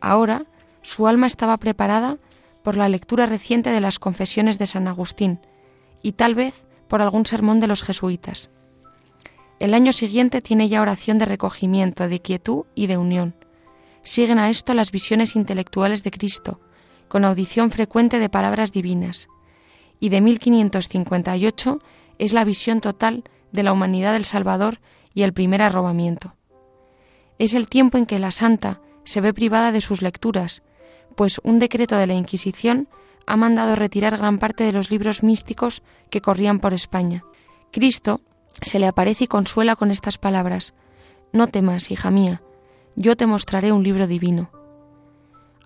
[0.00, 0.46] Ahora
[0.80, 2.18] su alma estaba preparada
[2.62, 5.40] por la lectura reciente de las confesiones de San Agustín
[6.02, 8.50] y tal vez por algún sermón de los jesuitas.
[9.58, 13.34] El año siguiente tiene ya oración de recogimiento, de quietud y de unión.
[14.02, 16.60] Siguen a esto las visiones intelectuales de Cristo,
[17.08, 19.28] con audición frecuente de palabras divinas,
[20.04, 21.78] y de 1558
[22.18, 24.78] es la visión total de la humanidad del Salvador
[25.14, 26.34] y el primer arrobamiento.
[27.38, 30.62] Es el tiempo en que la santa se ve privada de sus lecturas,
[31.16, 32.86] pues un decreto de la Inquisición
[33.26, 37.24] ha mandado retirar gran parte de los libros místicos que corrían por España.
[37.72, 38.20] Cristo
[38.60, 40.74] se le aparece y consuela con estas palabras
[41.32, 42.42] No temas, hija mía,
[42.94, 44.50] yo te mostraré un libro divino.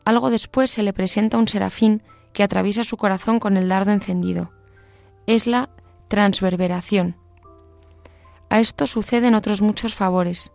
[0.04, 2.04] Algo después se le presenta un serafín
[2.38, 4.52] que atraviesa su corazón con el dardo encendido.
[5.26, 5.70] Es la
[6.06, 7.16] transverberación.
[8.48, 10.52] A esto suceden otros muchos favores.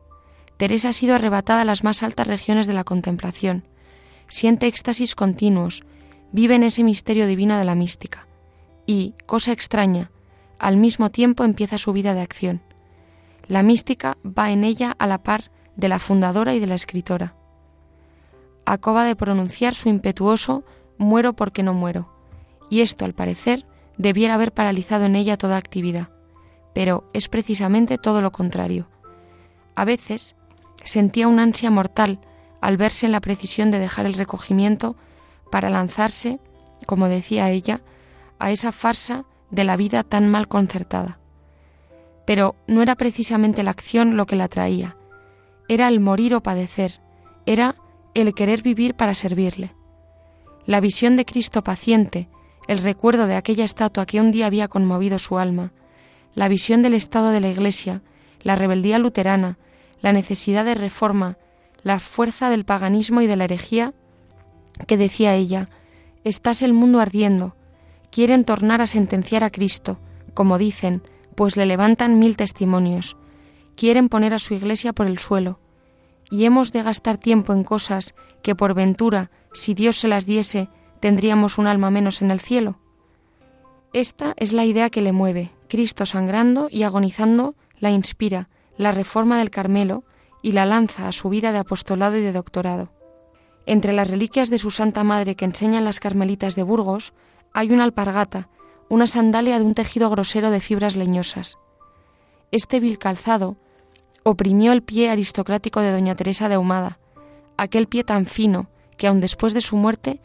[0.56, 3.68] Teresa ha sido arrebatada a las más altas regiones de la contemplación.
[4.30, 5.84] Siente éxtasis continuos,
[6.32, 8.30] vive en ese misterio divino de la mística.
[8.86, 10.10] Y, cosa extraña,
[10.60, 12.62] al mismo tiempo empieza su vida de acción.
[13.46, 17.36] La mística va en ella a la par de la fundadora y de la escritora
[18.66, 20.64] acaba de pronunciar su impetuoso
[20.98, 22.10] muero porque no muero,
[22.70, 23.66] y esto, al parecer,
[23.98, 26.10] debiera haber paralizado en ella toda actividad,
[26.74, 28.88] pero es precisamente todo lo contrario.
[29.76, 30.36] A veces
[30.84, 32.20] sentía una ansia mortal
[32.62, 34.96] al verse en la precisión de dejar el recogimiento
[35.52, 36.40] para lanzarse,
[36.86, 37.82] como decía ella,
[38.40, 41.20] a esa farsa de la vida tan mal concertada.
[42.26, 44.96] Pero no era precisamente la acción lo que la traía,
[45.68, 47.02] era el morir o padecer,
[47.46, 47.76] era
[48.14, 49.74] el querer vivir para servirle.
[50.66, 52.30] La visión de Cristo paciente,
[52.70, 55.74] el recuerdo de aquella estatua que un día había conmovido su alma,
[56.36, 58.02] la visión del estado de la Iglesia,
[58.42, 59.58] la rebeldía luterana,
[60.02, 61.38] la necesidad de reforma,
[61.84, 63.94] la fuerza del paganismo y de la herejía,
[64.88, 65.70] que decía ella,
[66.24, 67.58] estás el mundo ardiendo,
[68.10, 70.00] quieren tornar a sentenciar a Cristo,
[70.34, 71.04] como dicen,
[71.36, 73.18] pues le levantan mil testimonios,
[73.76, 75.60] quieren poner a su Iglesia por el suelo,
[76.30, 80.70] y hemos de gastar tiempo en cosas que por ventura, si Dios se las diese,
[81.00, 82.80] tendríamos un alma menos en el cielo?
[83.94, 85.52] Esta es la idea que le mueve.
[85.68, 90.04] Cristo sangrando y agonizando la inspira, la reforma del Carmelo
[90.42, 92.92] y la lanza a su vida de apostolado y de doctorado.
[93.66, 97.14] Entre las reliquias de su Santa Madre que enseñan las carmelitas de Burgos
[97.54, 98.50] hay una alpargata,
[98.90, 101.58] una sandalia de un tejido grosero de fibras leñosas.
[102.52, 103.58] Este vil calzado
[104.24, 107.00] oprimió el pie aristocrático de doña Teresa de Ahumada,
[107.58, 110.22] aquel pie tan fino que aun después de su muerte,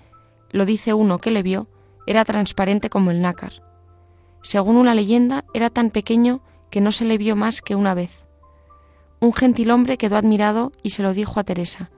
[0.51, 1.69] lo dice uno que le vio,
[2.07, 3.63] era transparente como el nácar.
[4.43, 8.25] Según una leyenda, era tan pequeño que no se le vio más que una vez.
[9.21, 11.91] Un gentilhombre quedó admirado y se lo dijo a Teresa.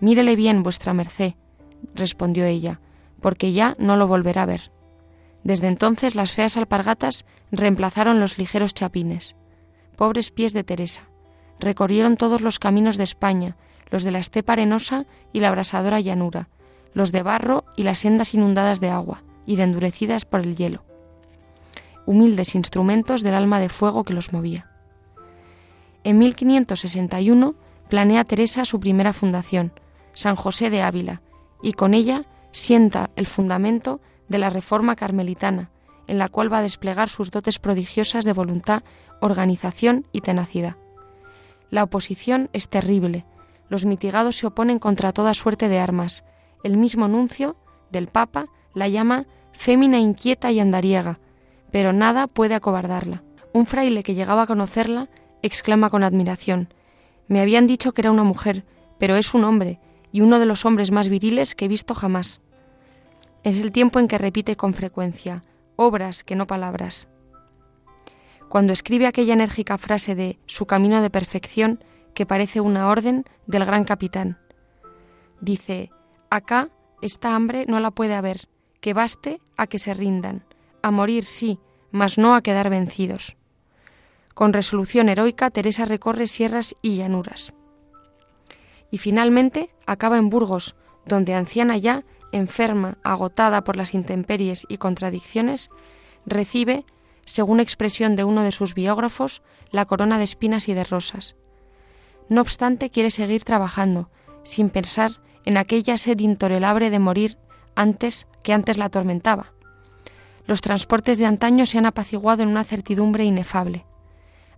[0.00, 1.34] Mírele bien, vuestra merced,
[1.94, 2.80] respondió ella,
[3.20, 4.72] porque ya no lo volverá a ver.
[5.44, 9.36] Desde entonces las feas alpargatas reemplazaron los ligeros chapines.
[9.96, 11.11] Pobres pies de Teresa
[11.62, 13.56] recorrieron todos los caminos de España,
[13.90, 16.48] los de la estepa arenosa y la abrasadora llanura,
[16.92, 20.84] los de barro y las sendas inundadas de agua y de endurecidas por el hielo,
[22.04, 24.68] humildes instrumentos del alma de fuego que los movía.
[26.04, 27.54] En 1561
[27.88, 29.72] planea Teresa su primera fundación,
[30.14, 31.22] San José de Ávila,
[31.62, 35.70] y con ella sienta el fundamento de la reforma carmelitana,
[36.08, 38.82] en la cual va a desplegar sus dotes prodigiosas de voluntad,
[39.20, 40.76] organización y tenacidad.
[41.72, 43.24] La oposición es terrible,
[43.70, 46.22] los mitigados se oponen contra toda suerte de armas.
[46.62, 47.56] El mismo nuncio
[47.90, 51.18] del Papa la llama fémina inquieta y andariega,
[51.70, 53.22] pero nada puede acobardarla.
[53.54, 55.08] Un fraile que llegaba a conocerla
[55.40, 56.74] exclama con admiración
[57.26, 58.66] Me habían dicho que era una mujer,
[58.98, 59.80] pero es un hombre,
[60.12, 62.42] y uno de los hombres más viriles que he visto jamás.
[63.44, 65.40] Es el tiempo en que repite con frecuencia
[65.76, 67.08] obras que no palabras.
[68.52, 73.64] Cuando escribe aquella enérgica frase de su camino de perfección, que parece una orden del
[73.64, 74.38] gran capitán.
[75.40, 75.88] Dice,
[76.28, 76.68] acá
[77.00, 78.50] esta hambre no la puede haber,
[78.82, 80.44] que baste a que se rindan,
[80.82, 81.60] a morir sí,
[81.92, 83.38] mas no a quedar vencidos.
[84.34, 87.54] Con resolución heroica, Teresa recorre sierras y llanuras.
[88.90, 95.70] Y finalmente acaba en Burgos, donde anciana ya, enferma, agotada por las intemperies y contradicciones,
[96.26, 96.84] recibe,
[97.24, 101.36] según expresión de uno de sus biógrafos, la corona de espinas y de rosas.
[102.28, 104.10] No obstante, quiere seguir trabajando,
[104.42, 107.38] sin pensar en aquella sed intolerable de morir
[107.74, 109.52] antes que antes la atormentaba.
[110.46, 113.86] Los transportes de antaño se han apaciguado en una certidumbre inefable.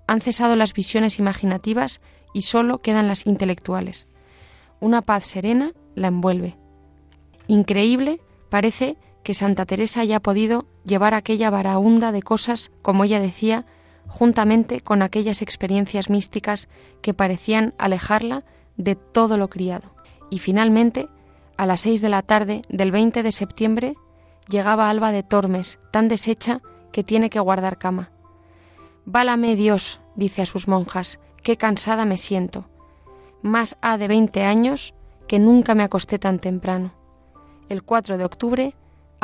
[0.06, 2.00] Han cesado las visiones imaginativas
[2.32, 4.08] y solo quedan las intelectuales.
[4.80, 6.56] Una paz serena la envuelve.
[7.46, 13.66] Increíble parece que Santa Teresa haya podido llevar aquella varaunda de cosas, como ella decía,
[14.06, 16.68] juntamente con aquellas experiencias místicas
[17.00, 18.44] que parecían alejarla
[18.76, 19.94] de todo lo criado.
[20.30, 21.08] Y finalmente,
[21.56, 23.94] a las seis de la tarde del 20 de septiembre,
[24.48, 26.60] llegaba Alba de Tormes, tan deshecha
[26.92, 28.10] que tiene que guardar cama.
[29.06, 32.68] Válame Dios, dice a sus monjas, qué cansada me siento.
[33.42, 34.94] Más ha de veinte años
[35.26, 36.92] que nunca me acosté tan temprano.
[37.68, 38.74] El 4 de octubre,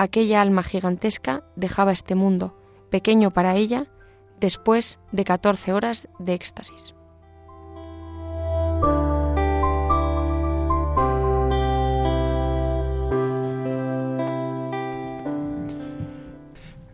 [0.02, 2.56] aquella alma gigantesca dejaba este mundo,
[2.88, 3.86] pequeño para ella,
[4.40, 6.94] después de 14 horas de éxtasis.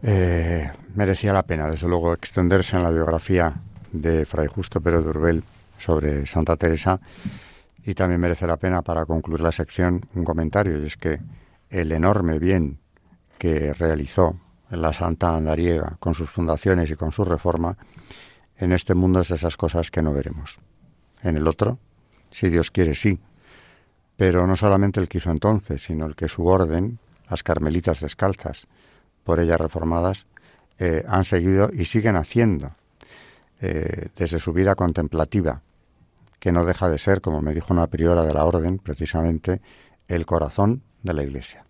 [0.03, 3.55] Eh, merecía la pena, desde luego, extenderse en la biografía
[3.93, 5.45] de Fray Justo Pérez de Urbel
[5.79, 7.01] sobre Santa Teresa
[7.85, 11.21] y también merece la pena para concluir la sección un comentario y es que
[11.71, 12.81] el enorme bien
[13.39, 14.39] que realizó
[14.71, 17.77] la Santa Andariega, con sus fundaciones y con su reforma,
[18.57, 20.59] en este mundo es de esas cosas que no veremos.
[21.23, 21.79] En el otro,
[22.31, 23.21] si Dios quiere, sí.
[24.17, 28.67] Pero no solamente el que hizo entonces, sino el que su orden, las carmelitas descalzas,
[29.25, 30.27] por ella reformadas,
[30.79, 32.75] eh, han seguido y siguen haciendo
[33.61, 35.63] eh, desde su vida contemplativa,
[36.39, 39.61] que no deja de ser, como me dijo una priora de la orden, precisamente,
[40.09, 41.66] el corazón de la Iglesia.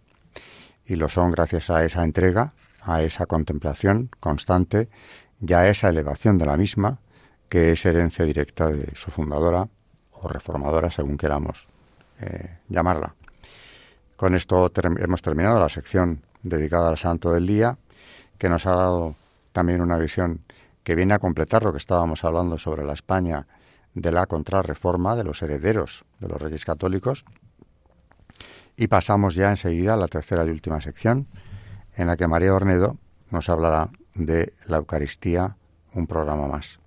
[0.86, 2.52] Y lo son gracias a esa entrega
[2.86, 4.88] a esa contemplación constante
[5.40, 7.00] y a esa elevación de la misma,
[7.48, 9.68] que es herencia directa de su fundadora
[10.12, 11.68] o reformadora, según queramos
[12.20, 13.14] eh, llamarla.
[14.16, 17.76] Con esto hemos terminado la sección dedicada al Santo del Día,
[18.38, 19.16] que nos ha dado
[19.52, 20.40] también una visión
[20.84, 23.46] que viene a completar lo que estábamos hablando sobre la España
[23.94, 27.24] de la contrarreforma de los herederos de los reyes católicos.
[28.76, 31.26] Y pasamos ya enseguida a la tercera y última sección,
[31.96, 32.98] en la que María Ornedo
[33.30, 35.56] nos hablará de la Eucaristía,
[35.94, 36.80] un programa más.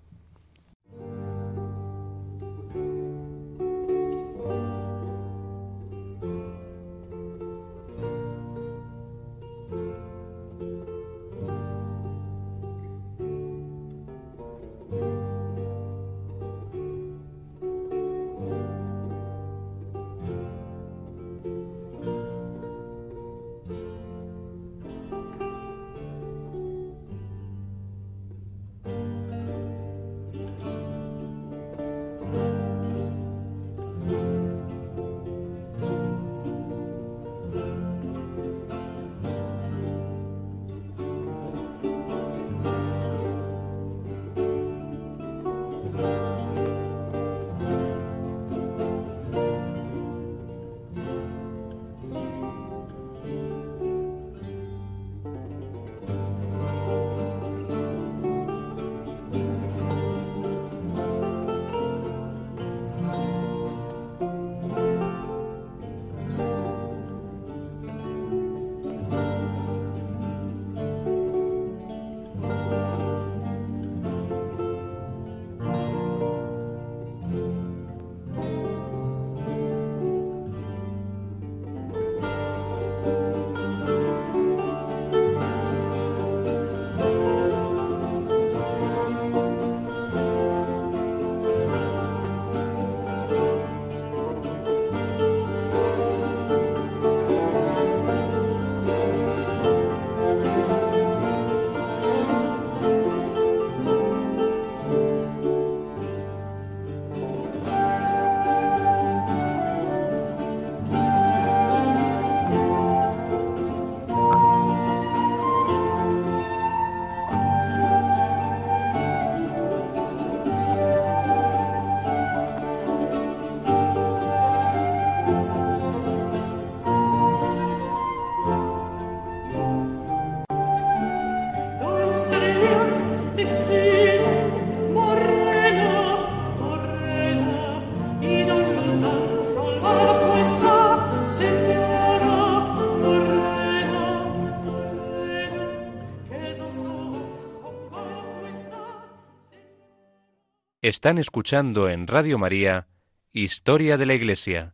[150.90, 152.87] Están escuchando en Radio María
[153.31, 154.73] Historia de la Iglesia,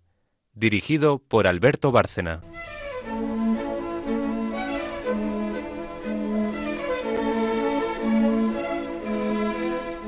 [0.53, 2.39] dirigido por Alberto Bárcena.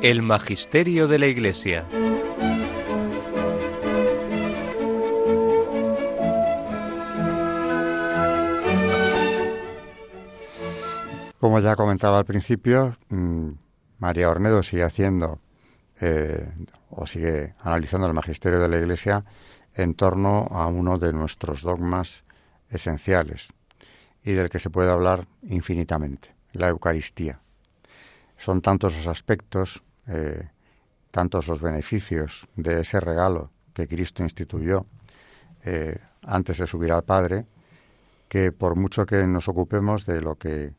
[0.02, 1.86] El Magisterio de la Iglesia.
[11.38, 13.50] Como ya comentaba al principio, mm,
[14.00, 15.42] María Ornedo sigue haciendo
[16.00, 16.52] eh,
[16.90, 19.24] o sigue analizando el magisterio de la Iglesia
[19.74, 22.24] en torno a uno de nuestros dogmas
[22.70, 23.54] esenciales
[24.24, 27.40] y del que se puede hablar infinitamente, la Eucaristía.
[28.38, 30.50] Son tantos los aspectos, eh,
[31.12, 34.86] tantos los beneficios de ese regalo que Cristo instituyó
[35.64, 37.46] eh, antes de subir al Padre,
[38.28, 40.74] que por mucho que nos ocupemos de lo que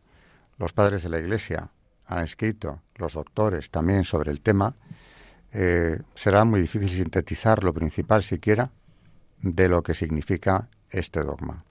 [0.59, 1.71] los padres de la Iglesia
[2.07, 4.75] han escrito, los doctores también sobre el tema,
[5.53, 8.71] eh, será muy difícil sintetizar lo principal siquiera
[9.41, 11.65] de lo que significa este dogma.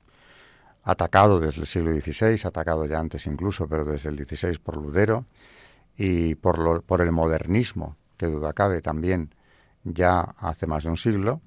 [0.83, 5.25] Atacado desde el siglo XVI, atacado ya antes incluso, pero desde el XVI por Ludero
[5.97, 9.33] y por, lo, por el modernismo, que duda cabe también
[9.83, 11.41] ya hace más de un siglo,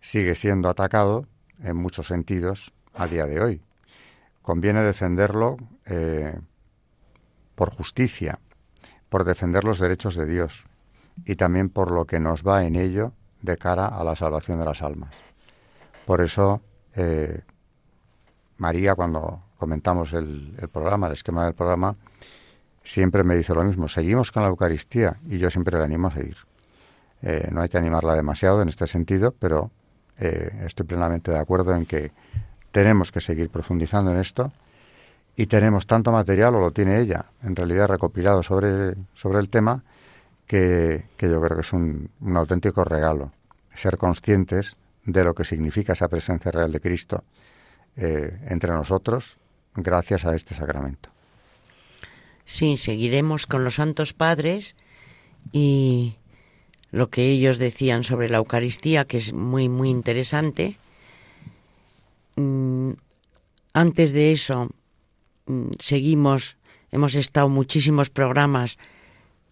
[0.00, 1.26] sigue siendo atacado
[1.62, 3.62] en muchos sentidos a día de hoy.
[4.42, 6.38] Conviene defenderlo eh,
[7.54, 8.38] por justicia,
[9.08, 10.66] por defender los derechos de Dios,
[11.24, 13.12] y también por lo que nos va en ello
[13.42, 15.14] de cara a la salvación de las almas.
[16.04, 16.62] Por eso,
[16.94, 17.40] eh,
[18.58, 21.96] María, cuando comentamos el, programa, el esquema del programa,
[22.84, 26.12] siempre me dice lo mismo, seguimos con la Eucaristía y yo siempre le animo a
[26.12, 26.36] seguir.
[27.22, 29.70] Eh, no hay que animarla demasiado en este sentido, pero
[30.18, 32.12] eh, estoy plenamente de acuerdo en que
[32.70, 34.52] tenemos que seguir profundizando en esto
[35.34, 39.82] y tenemos tanto material, o lo tiene ella, en realidad recopilado sobre, sobre el tema,
[40.46, 43.32] que, yo creo que es un, auténtico regalo,
[43.74, 47.24] ser conscientes de lo que significa esa presencia real de Cristo
[47.96, 49.36] eh, entre nosotros
[49.74, 51.10] gracias a este sacramento.
[52.44, 54.76] Sí, seguiremos con los santos padres
[55.52, 56.16] y
[56.90, 60.78] lo que ellos decían sobre la Eucaristía, que es muy, muy interesante.
[62.36, 62.92] Mm,
[63.72, 64.70] antes de eso,
[65.46, 66.56] mm, seguimos,
[66.92, 68.78] hemos estado muchísimos programas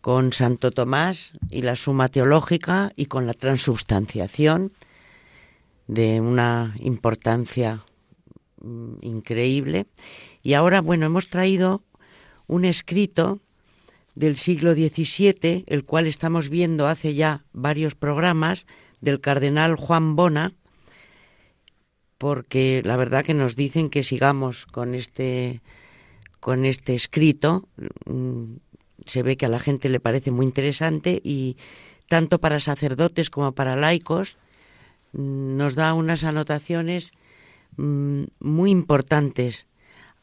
[0.05, 4.75] con Santo Tomás y la Suma Teológica y con la transubstanciación
[5.87, 7.87] de una importancia
[8.61, 9.87] mm, increíble.
[10.43, 11.85] Y ahora, bueno, hemos traído
[12.47, 13.41] un escrito
[14.15, 18.67] del siglo XVII, el cual estamos viendo hace ya varios programas,
[19.01, 20.53] del cardenal Juan Bona,
[22.19, 25.63] porque la verdad que nos dicen que sigamos con este
[26.41, 27.71] con este escrito
[28.05, 28.57] mm,
[29.07, 31.57] se ve que a la gente le parece muy interesante y
[32.09, 34.37] tanto para sacerdotes como para laicos
[35.13, 37.13] mm, nos da unas anotaciones
[37.77, 39.67] mm, muy importantes.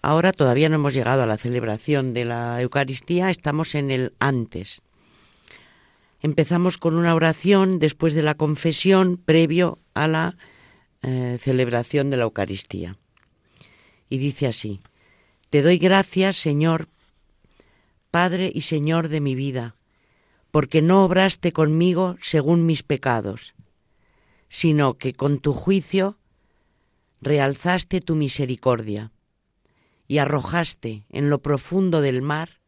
[0.01, 4.81] Ahora todavía no hemos llegado a la celebración de la Eucaristía, estamos en el antes.
[6.21, 10.37] Empezamos con una oración después de la confesión previo a la
[11.01, 12.97] eh, celebración de la Eucaristía.
[14.09, 14.79] Y dice así,
[15.49, 16.89] Te doy gracias, Señor,
[18.11, 19.75] Padre y Señor de mi vida,
[20.51, 23.55] porque no obraste conmigo según mis pecados,
[24.49, 26.17] sino que con tu juicio
[27.21, 29.13] realzaste tu misericordia
[30.09, 32.59] y arrojaste en lo profundo del mar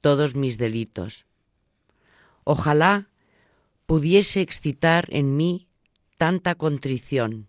[0.00, 1.26] todos mis delitos.
[2.44, 3.08] Ojalá
[3.86, 5.66] pudiese excitar en mí
[6.18, 7.48] tanta contrición,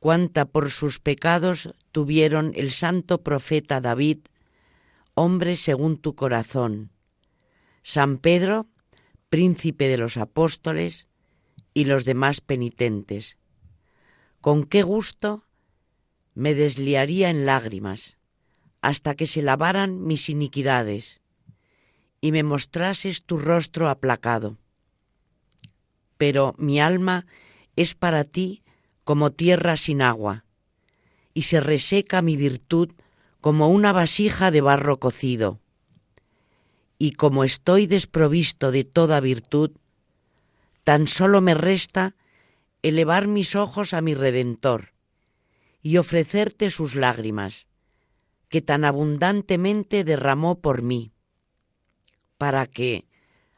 [0.00, 4.18] cuanta por sus pecados tuvieron el santo profeta David
[5.16, 6.92] hombre según tu corazón.
[7.82, 8.68] San Pedro,
[9.30, 11.08] príncipe de los apóstoles,
[11.72, 13.38] y los demás penitentes.
[14.40, 15.44] Con qué gusto
[16.34, 18.16] me desliaría en lágrimas
[18.80, 21.20] hasta que se lavaran mis iniquidades
[22.20, 24.58] y me mostrases tu rostro aplacado.
[26.16, 27.26] Pero mi alma
[27.74, 28.62] es para ti
[29.04, 30.44] como tierra sin agua,
[31.34, 32.92] y se reseca mi virtud
[33.40, 35.60] como una vasija de barro cocido.
[36.98, 39.72] Y como estoy desprovisto de toda virtud,
[40.84, 42.14] tan solo me resta
[42.82, 44.92] elevar mis ojos a mi Redentor
[45.82, 47.66] y ofrecerte sus lágrimas,
[48.48, 51.12] que tan abundantemente derramó por mí,
[52.38, 53.06] para que,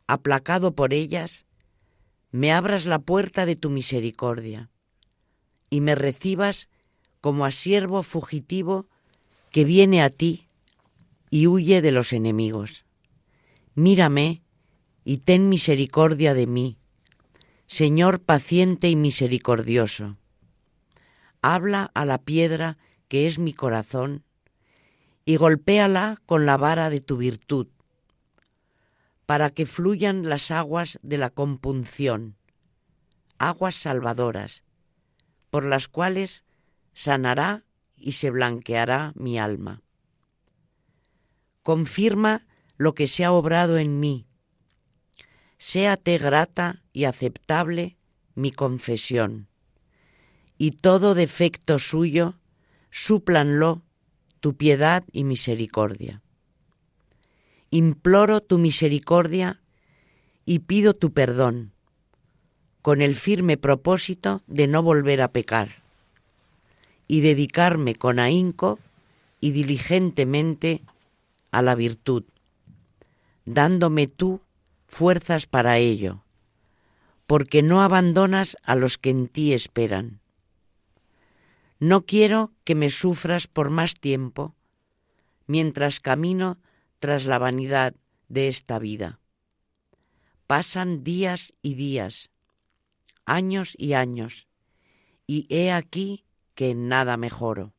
[0.07, 1.47] aplacado por ellas,
[2.31, 4.71] me abras la puerta de tu misericordia
[5.71, 6.69] y me recibas
[7.21, 8.89] como a siervo fugitivo
[9.51, 10.49] que viene a ti
[11.31, 12.85] y huye de los enemigos.
[13.75, 14.43] Mírame
[15.05, 16.79] y ten misericordia de mí,
[17.67, 20.17] Señor paciente y misericordioso.
[21.43, 22.79] Habla a la piedra
[23.09, 24.25] que es mi corazón,
[25.25, 27.69] y golpéala con la vara de tu virtud,
[29.27, 32.37] para que fluyan las aguas de la compunción,
[33.39, 34.65] aguas salvadoras,
[35.51, 36.45] por las cuales
[36.95, 37.65] sanará
[38.01, 39.83] y se blanqueará mi alma.
[41.63, 42.47] Confirma
[42.77, 44.27] lo que se ha obrado en mí.
[45.59, 47.97] Séate grata y aceptable
[48.35, 49.49] mi confesión,
[50.57, 52.39] y todo defecto suyo
[52.91, 53.83] súplanlo
[54.41, 56.23] tu piedad y misericordia.
[57.71, 59.61] Imploro tu misericordia
[60.45, 61.73] y pido tu perdón,
[62.81, 65.88] con el firme propósito de no volver a pecar
[67.09, 68.79] y dedicarme con ahínco
[69.41, 70.83] y diligentemente
[71.51, 72.25] a la virtud,
[73.47, 74.43] dándome tú
[74.87, 76.23] fuerzas para ello,
[77.27, 80.21] porque no abandonas a los que en ti esperan.
[81.81, 84.55] No quiero que me sufras por más tiempo
[85.47, 86.59] mientras camino
[86.99, 87.95] tras la vanidad
[88.29, 89.19] de esta vida.
[90.47, 92.31] Pasan días y días,
[93.25, 94.49] años y años,
[95.27, 96.25] y he aquí
[96.59, 97.73] que en nada mejoro.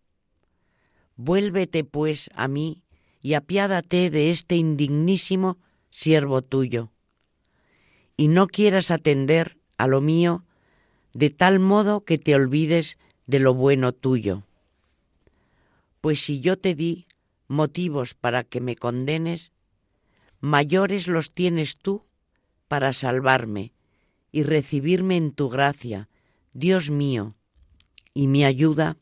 [1.18, 2.82] Vuélvete pues a mí
[3.20, 5.58] y apiádate de este indignísimo
[5.90, 6.90] siervo tuyo,
[8.16, 10.46] y no quieras atender a lo mío
[11.14, 14.44] de tal modo que te olvides de lo bueno tuyo.
[16.00, 17.06] Pues si yo te di
[17.50, 19.52] motivos para que me condenes,
[20.40, 22.06] mayores los tienes tú
[22.70, 23.74] para salvarme
[24.32, 26.08] y recibirme en tu gracia,
[26.54, 27.36] Dios mío,
[28.20, 28.98] y mi ayuda,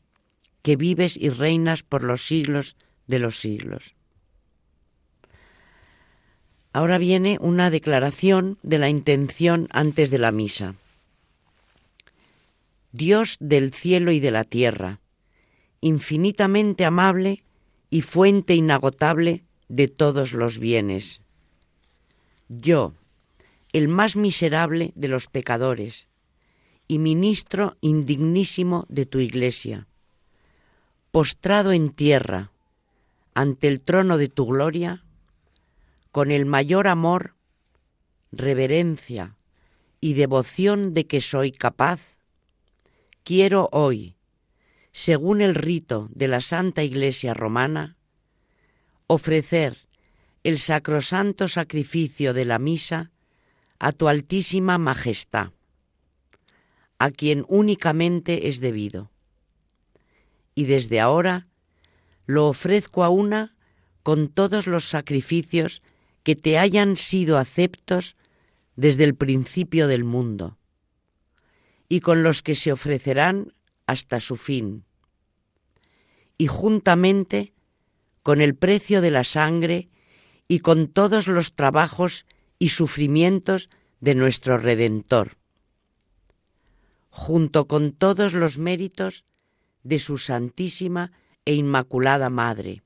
[0.62, 2.76] que vives y reinas por los siglos
[3.08, 3.96] de los siglos.
[6.72, 10.76] Ahora viene una declaración de la intención antes de la misa.
[12.92, 15.00] Dios del cielo y de la tierra,
[15.80, 17.42] infinitamente amable
[17.90, 21.22] y fuente inagotable de todos los bienes.
[22.48, 22.94] Yo,
[23.72, 26.07] el más miserable de los pecadores,
[26.88, 29.86] y ministro indignísimo de tu iglesia,
[31.10, 32.50] postrado en tierra,
[33.34, 35.04] ante el trono de tu gloria,
[36.10, 37.34] con el mayor amor,
[38.32, 39.36] reverencia
[40.00, 42.00] y devoción de que soy capaz,
[43.22, 44.16] quiero hoy,
[44.92, 47.96] según el rito de la Santa Iglesia Romana,
[49.06, 49.86] ofrecer
[50.42, 53.10] el sacrosanto sacrificio de la misa
[53.78, 55.52] a tu altísima majestad,
[56.98, 59.10] a quien únicamente es debido.
[60.54, 61.46] Y desde ahora
[62.26, 63.54] lo ofrezco a una
[64.02, 65.82] con todos los sacrificios
[66.22, 68.16] que te hayan sido aceptos
[68.76, 70.58] desde el principio del mundo
[71.88, 73.52] y con los que se ofrecerán
[73.86, 74.84] hasta su fin,
[76.36, 77.54] y juntamente
[78.22, 79.88] con el precio de la sangre
[80.46, 82.26] y con todos los trabajos
[82.58, 83.70] y sufrimientos
[84.00, 85.38] de nuestro Redentor,
[87.18, 89.26] junto con todos los méritos
[89.82, 91.10] de su Santísima
[91.44, 92.84] e Inmaculada Madre,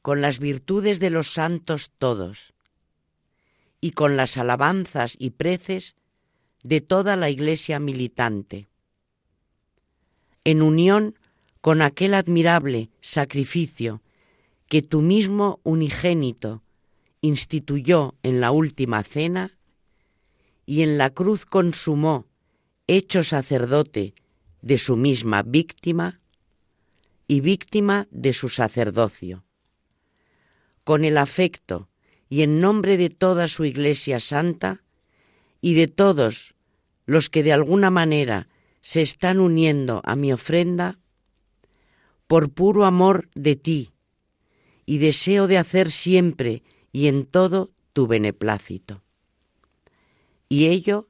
[0.00, 2.54] con las virtudes de los santos todos,
[3.82, 5.94] y con las alabanzas y preces
[6.62, 8.68] de toda la Iglesia militante.
[10.42, 11.18] En unión
[11.60, 14.00] con aquel admirable sacrificio
[14.68, 16.62] que tu mismo unigénito
[17.20, 19.58] instituyó en la última cena
[20.64, 22.27] y en la cruz consumó,
[22.88, 24.14] hecho sacerdote
[24.62, 26.20] de su misma víctima
[27.28, 29.44] y víctima de su sacerdocio.
[30.84, 31.90] Con el afecto
[32.30, 34.82] y en nombre de toda su Iglesia Santa,
[35.60, 36.54] y de todos
[37.04, 38.48] los que de alguna manera
[38.80, 40.98] se están uniendo a mi ofrenda,
[42.26, 43.92] por puro amor de ti,
[44.86, 46.62] y deseo de hacer siempre
[46.92, 49.02] y en todo tu beneplácito.
[50.48, 51.07] Y ello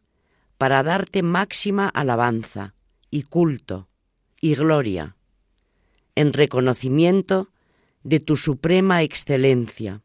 [0.59, 2.74] para darte máxima alabanza
[3.11, 3.88] y culto
[4.40, 5.16] y gloria,
[6.16, 7.48] en reconocimiento
[8.02, 10.02] de tu suprema excelencia,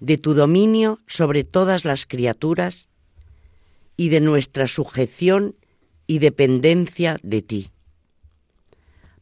[0.00, 2.88] de tu dominio sobre todas las criaturas
[3.96, 5.56] y de nuestra sujeción
[6.06, 7.70] y dependencia de ti,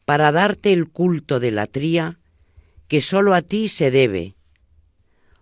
[0.03, 2.19] para darte el culto de la tría
[2.89, 4.35] que sólo a ti se debe,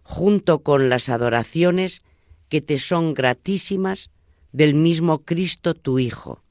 [0.03, 2.03] junto con las adoraciones
[2.49, 4.11] que te son gratísimas
[4.52, 6.43] del mismo Cristo tu Hijo,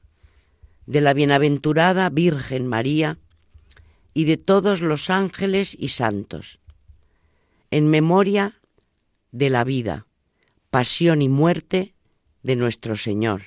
[0.85, 3.17] de la bienaventurada Virgen María
[4.13, 6.59] y de todos los ángeles y santos,
[7.71, 8.59] en memoria
[9.31, 10.07] de la vida,
[10.69, 11.93] pasión y muerte
[12.43, 13.43] de nuestro Señor,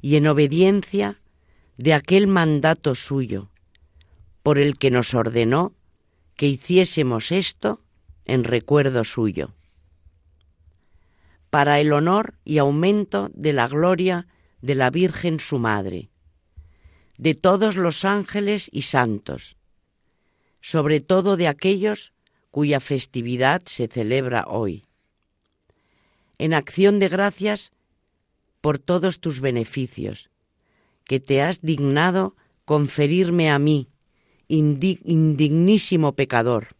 [0.00, 1.20] y en obediencia
[1.76, 3.50] de aquel mandato suyo,
[4.42, 5.74] por el que nos ordenó
[6.34, 7.80] que hiciésemos esto
[8.24, 9.54] en recuerdo suyo,
[11.50, 14.28] para el honor y aumento de la gloria
[14.62, 16.10] de la Virgen su Madre,
[17.18, 19.56] de todos los ángeles y santos,
[20.60, 22.12] sobre todo de aquellos
[22.50, 24.84] cuya festividad se celebra hoy.
[26.38, 27.72] En acción de gracias
[28.60, 30.30] por todos tus beneficios,
[31.04, 33.88] que te has dignado conferirme a mí,
[34.48, 36.76] indignísimo pecador,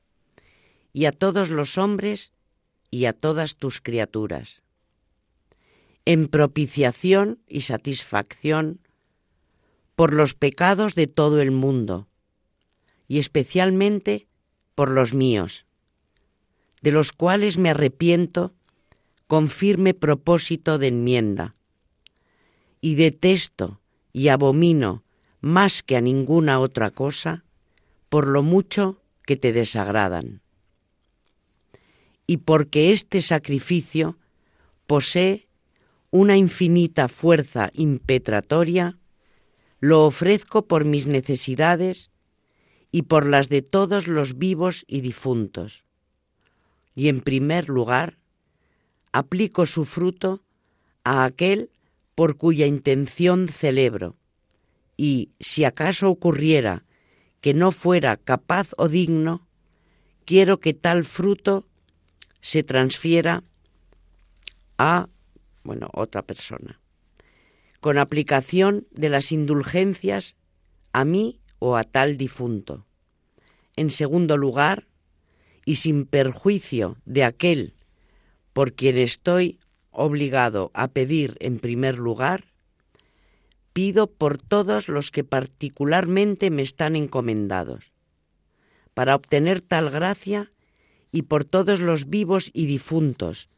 [0.93, 2.33] y a todos los hombres
[2.91, 4.63] y a todas tus criaturas,
[6.05, 8.81] en propiciación y satisfacción
[9.95, 12.09] por los pecados de todo el mundo,
[13.07, 14.27] y especialmente
[14.75, 15.67] por los míos,
[16.81, 18.55] de los cuales me arrepiento
[19.27, 21.55] con firme propósito de enmienda,
[22.81, 23.81] y detesto
[24.13, 25.05] y abomino
[25.41, 27.45] más que a ninguna otra cosa
[28.09, 30.41] por lo mucho que te desagradan.
[32.31, 34.17] Y porque este sacrificio
[34.87, 35.49] posee
[36.13, 38.97] una infinita fuerza impetratoria,
[39.81, 42.13] lo ofrezco por mis necesidades
[42.93, 45.83] y por las de todos los vivos y difuntos.
[46.95, 48.21] Y en primer lugar,
[49.11, 50.45] aplico su fruto
[51.03, 51.73] a aquel
[52.15, 54.15] por cuya intención celebro,
[54.97, 56.85] y si acaso ocurriera
[57.41, 59.49] que no fuera capaz o digno,
[60.25, 61.67] quiero que tal fruto
[62.41, 63.43] se transfiera
[64.79, 65.09] a
[65.63, 66.81] bueno, otra persona,
[67.81, 70.37] con aplicación de las indulgencias
[70.93, 72.87] a mí o a tal difunto.
[73.77, 74.89] En segundo lugar,
[75.65, 77.75] y sin perjuicio de aquel
[78.53, 79.59] por quien estoy
[79.91, 82.47] obligado a pedir en primer lugar,
[83.73, 87.93] pido por todos los que particularmente me están encomendados,
[88.95, 90.51] para obtener tal gracia
[91.13, 93.49] y por todos los vivos y difuntos,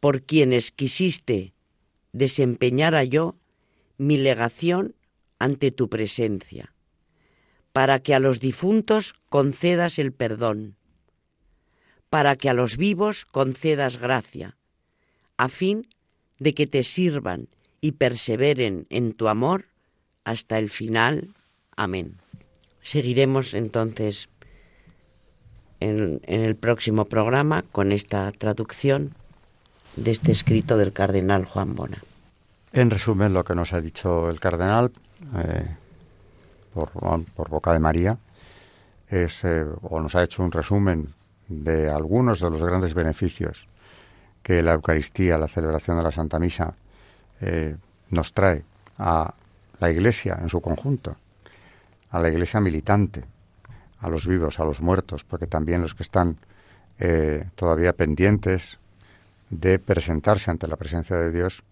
[0.00, 1.52] por quienes quisiste
[2.12, 3.36] desempeñara yo
[3.96, 4.94] mi legación
[5.38, 6.74] ante tu presencia,
[7.72, 10.76] para que a los difuntos concedas el perdón,
[12.10, 14.56] para que a los vivos concedas gracia,
[15.36, 15.88] a fin
[16.38, 17.48] de que te sirvan
[17.80, 19.66] y perseveren en tu amor
[20.24, 21.34] hasta el final.
[21.76, 22.16] Amén.
[22.82, 24.28] Seguiremos entonces
[25.80, 29.14] en, el próximo programa con esta traducción
[29.96, 31.98] de este escrito del cardenal Juan Bona.
[32.72, 34.92] En resumen, lo que nos ha dicho el cardenal
[35.36, 35.76] eh,
[36.74, 38.18] por, boca de María
[39.08, 41.08] es, eh, o nos ha hecho un resumen
[41.48, 43.68] de algunos de los grandes beneficios
[44.42, 46.74] que la Eucaristía, la celebración de la Santa Misa,
[47.40, 47.76] eh,
[48.10, 48.64] nos trae
[48.98, 49.34] a
[49.80, 51.16] la Iglesia en su conjunto,
[52.10, 53.24] a la Iglesia militante,
[54.00, 56.38] a los vivos, a los muertos, porque también los que están
[57.54, 58.80] todavía pendientes
[59.50, 61.62] de presentarse ante la presencia de Dios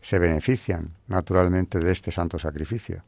[0.00, 3.02] se benefician naturalmente de este santo sacrificio.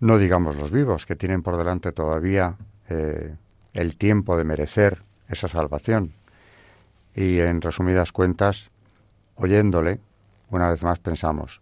[0.00, 2.56] No digamos los vivos, que tienen por delante todavía
[2.88, 3.34] eh,
[3.72, 6.12] el tiempo de merecer esa salvación.
[7.14, 8.70] Y en resumidas cuentas,
[9.34, 10.00] oyéndole,
[10.50, 11.60] una vez más pensamos,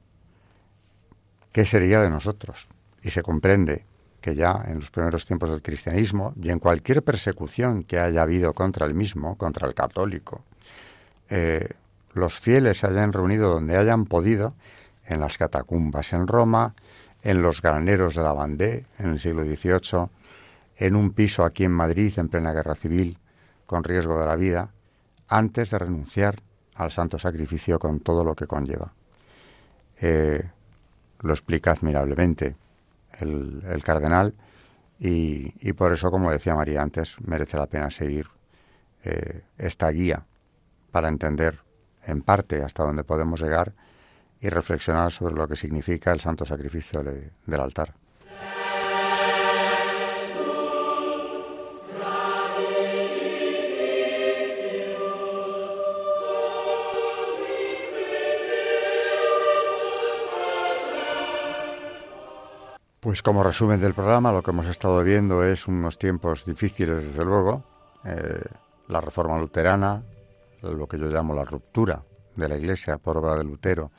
[1.52, 2.68] ¿qué sería de nosotros?
[3.02, 3.84] Y se comprende
[4.26, 8.54] que ya en los primeros tiempos del cristianismo y en cualquier persecución que haya habido
[8.54, 10.42] contra el mismo, contra el católico,
[11.30, 11.68] eh,
[12.12, 14.56] los fieles se hayan reunido donde hayan podido,
[15.04, 16.74] en las catacumbas en Roma,
[17.22, 20.08] en los graneros de la Vendée en el siglo XVIII,
[20.78, 23.20] en un piso aquí en Madrid en plena guerra civil,
[23.64, 24.70] con riesgo de la vida,
[25.28, 26.42] antes de renunciar
[26.74, 28.92] al santo sacrificio con todo lo que conlleva.
[30.00, 30.42] Eh,
[31.20, 32.56] lo explica admirablemente
[33.20, 34.34] el, cardenal
[34.98, 38.28] y, por eso, como decía María antes, merece la pena seguir
[39.04, 40.24] eh, esta guía
[40.90, 41.60] para entender
[42.06, 43.74] en parte hasta dónde podemos llegar
[44.40, 47.94] y reflexionar sobre lo que significa el santo sacrificio del altar.
[63.06, 67.24] Pues como resumen del programa, lo que hemos estado viendo es unos tiempos difíciles, desde
[67.24, 67.62] luego.
[68.04, 68.42] Eh,
[68.88, 70.02] la reforma luterana,
[70.60, 72.02] lo que yo llamo la ruptura
[72.34, 73.92] de la Iglesia por obra de Lutero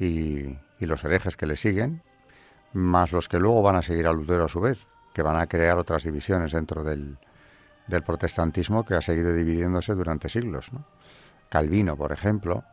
[0.00, 2.02] y, los herejes que le siguen,
[2.72, 4.84] más los que luego van a seguir a Lutero a su vez,
[5.14, 7.18] que van a crear otras divisiones dentro del,
[8.04, 10.72] protestantismo que ha seguido dividiéndose durante siglos.
[11.48, 12.64] Calvino, por ejemplo,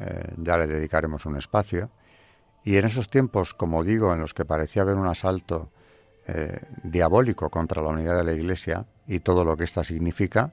[0.00, 1.88] eh, ya le dedicaremos un espacio.
[2.64, 5.70] Y en esos tiempos, como digo, en los que parecía haber un asalto
[6.26, 10.52] eh, diabólico contra la unidad de la Iglesia y todo lo que ésta significa,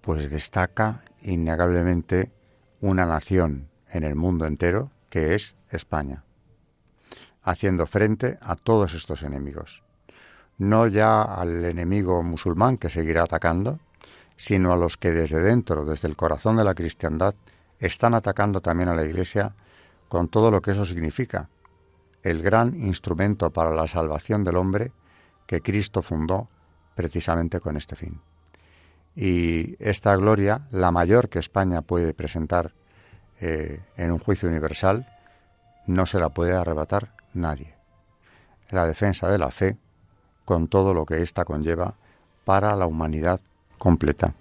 [0.00, 2.32] pues destaca innegablemente
[2.80, 6.24] una nación en el mundo entero que es España,
[7.42, 9.82] haciendo frente a todos estos enemigos.
[10.58, 13.78] No ya al enemigo musulmán que seguirá atacando,
[14.36, 17.34] sino a los que desde dentro, desde el corazón de la cristiandad,
[17.78, 19.54] están atacando también a la Iglesia
[20.12, 21.48] con todo lo que eso significa,
[22.22, 24.92] el gran instrumento para la salvación del hombre
[25.46, 26.48] que Cristo fundó
[26.94, 28.20] precisamente con este fin.
[29.16, 32.74] Y esta gloria, la mayor que España puede presentar
[33.40, 35.08] eh, en un juicio universal,
[35.86, 37.74] no se la puede arrebatar nadie.
[38.68, 39.78] La defensa de la fe,
[40.44, 41.94] con todo lo que ésta conlleva
[42.44, 43.40] para la humanidad
[43.78, 44.34] completa.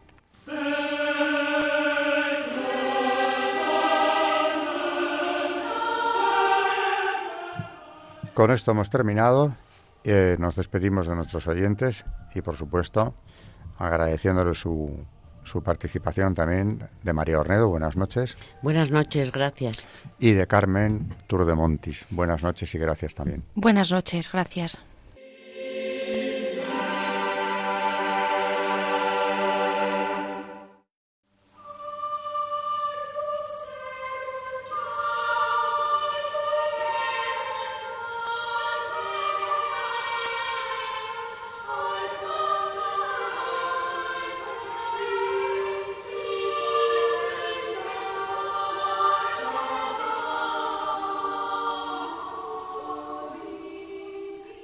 [8.34, 9.56] Con esto hemos terminado.
[10.04, 13.14] Eh, nos despedimos de nuestros oyentes y, por supuesto,
[13.78, 15.06] agradeciéndole su,
[15.44, 17.70] su participación también de María Ornedo.
[17.70, 18.38] Buenas noches.
[18.62, 19.88] Buenas noches, gracias.
[20.20, 22.08] Y de Carmen Turdemontis.
[22.10, 23.44] Buenas noches y gracias también.
[23.56, 24.82] Buenas noches, gracias.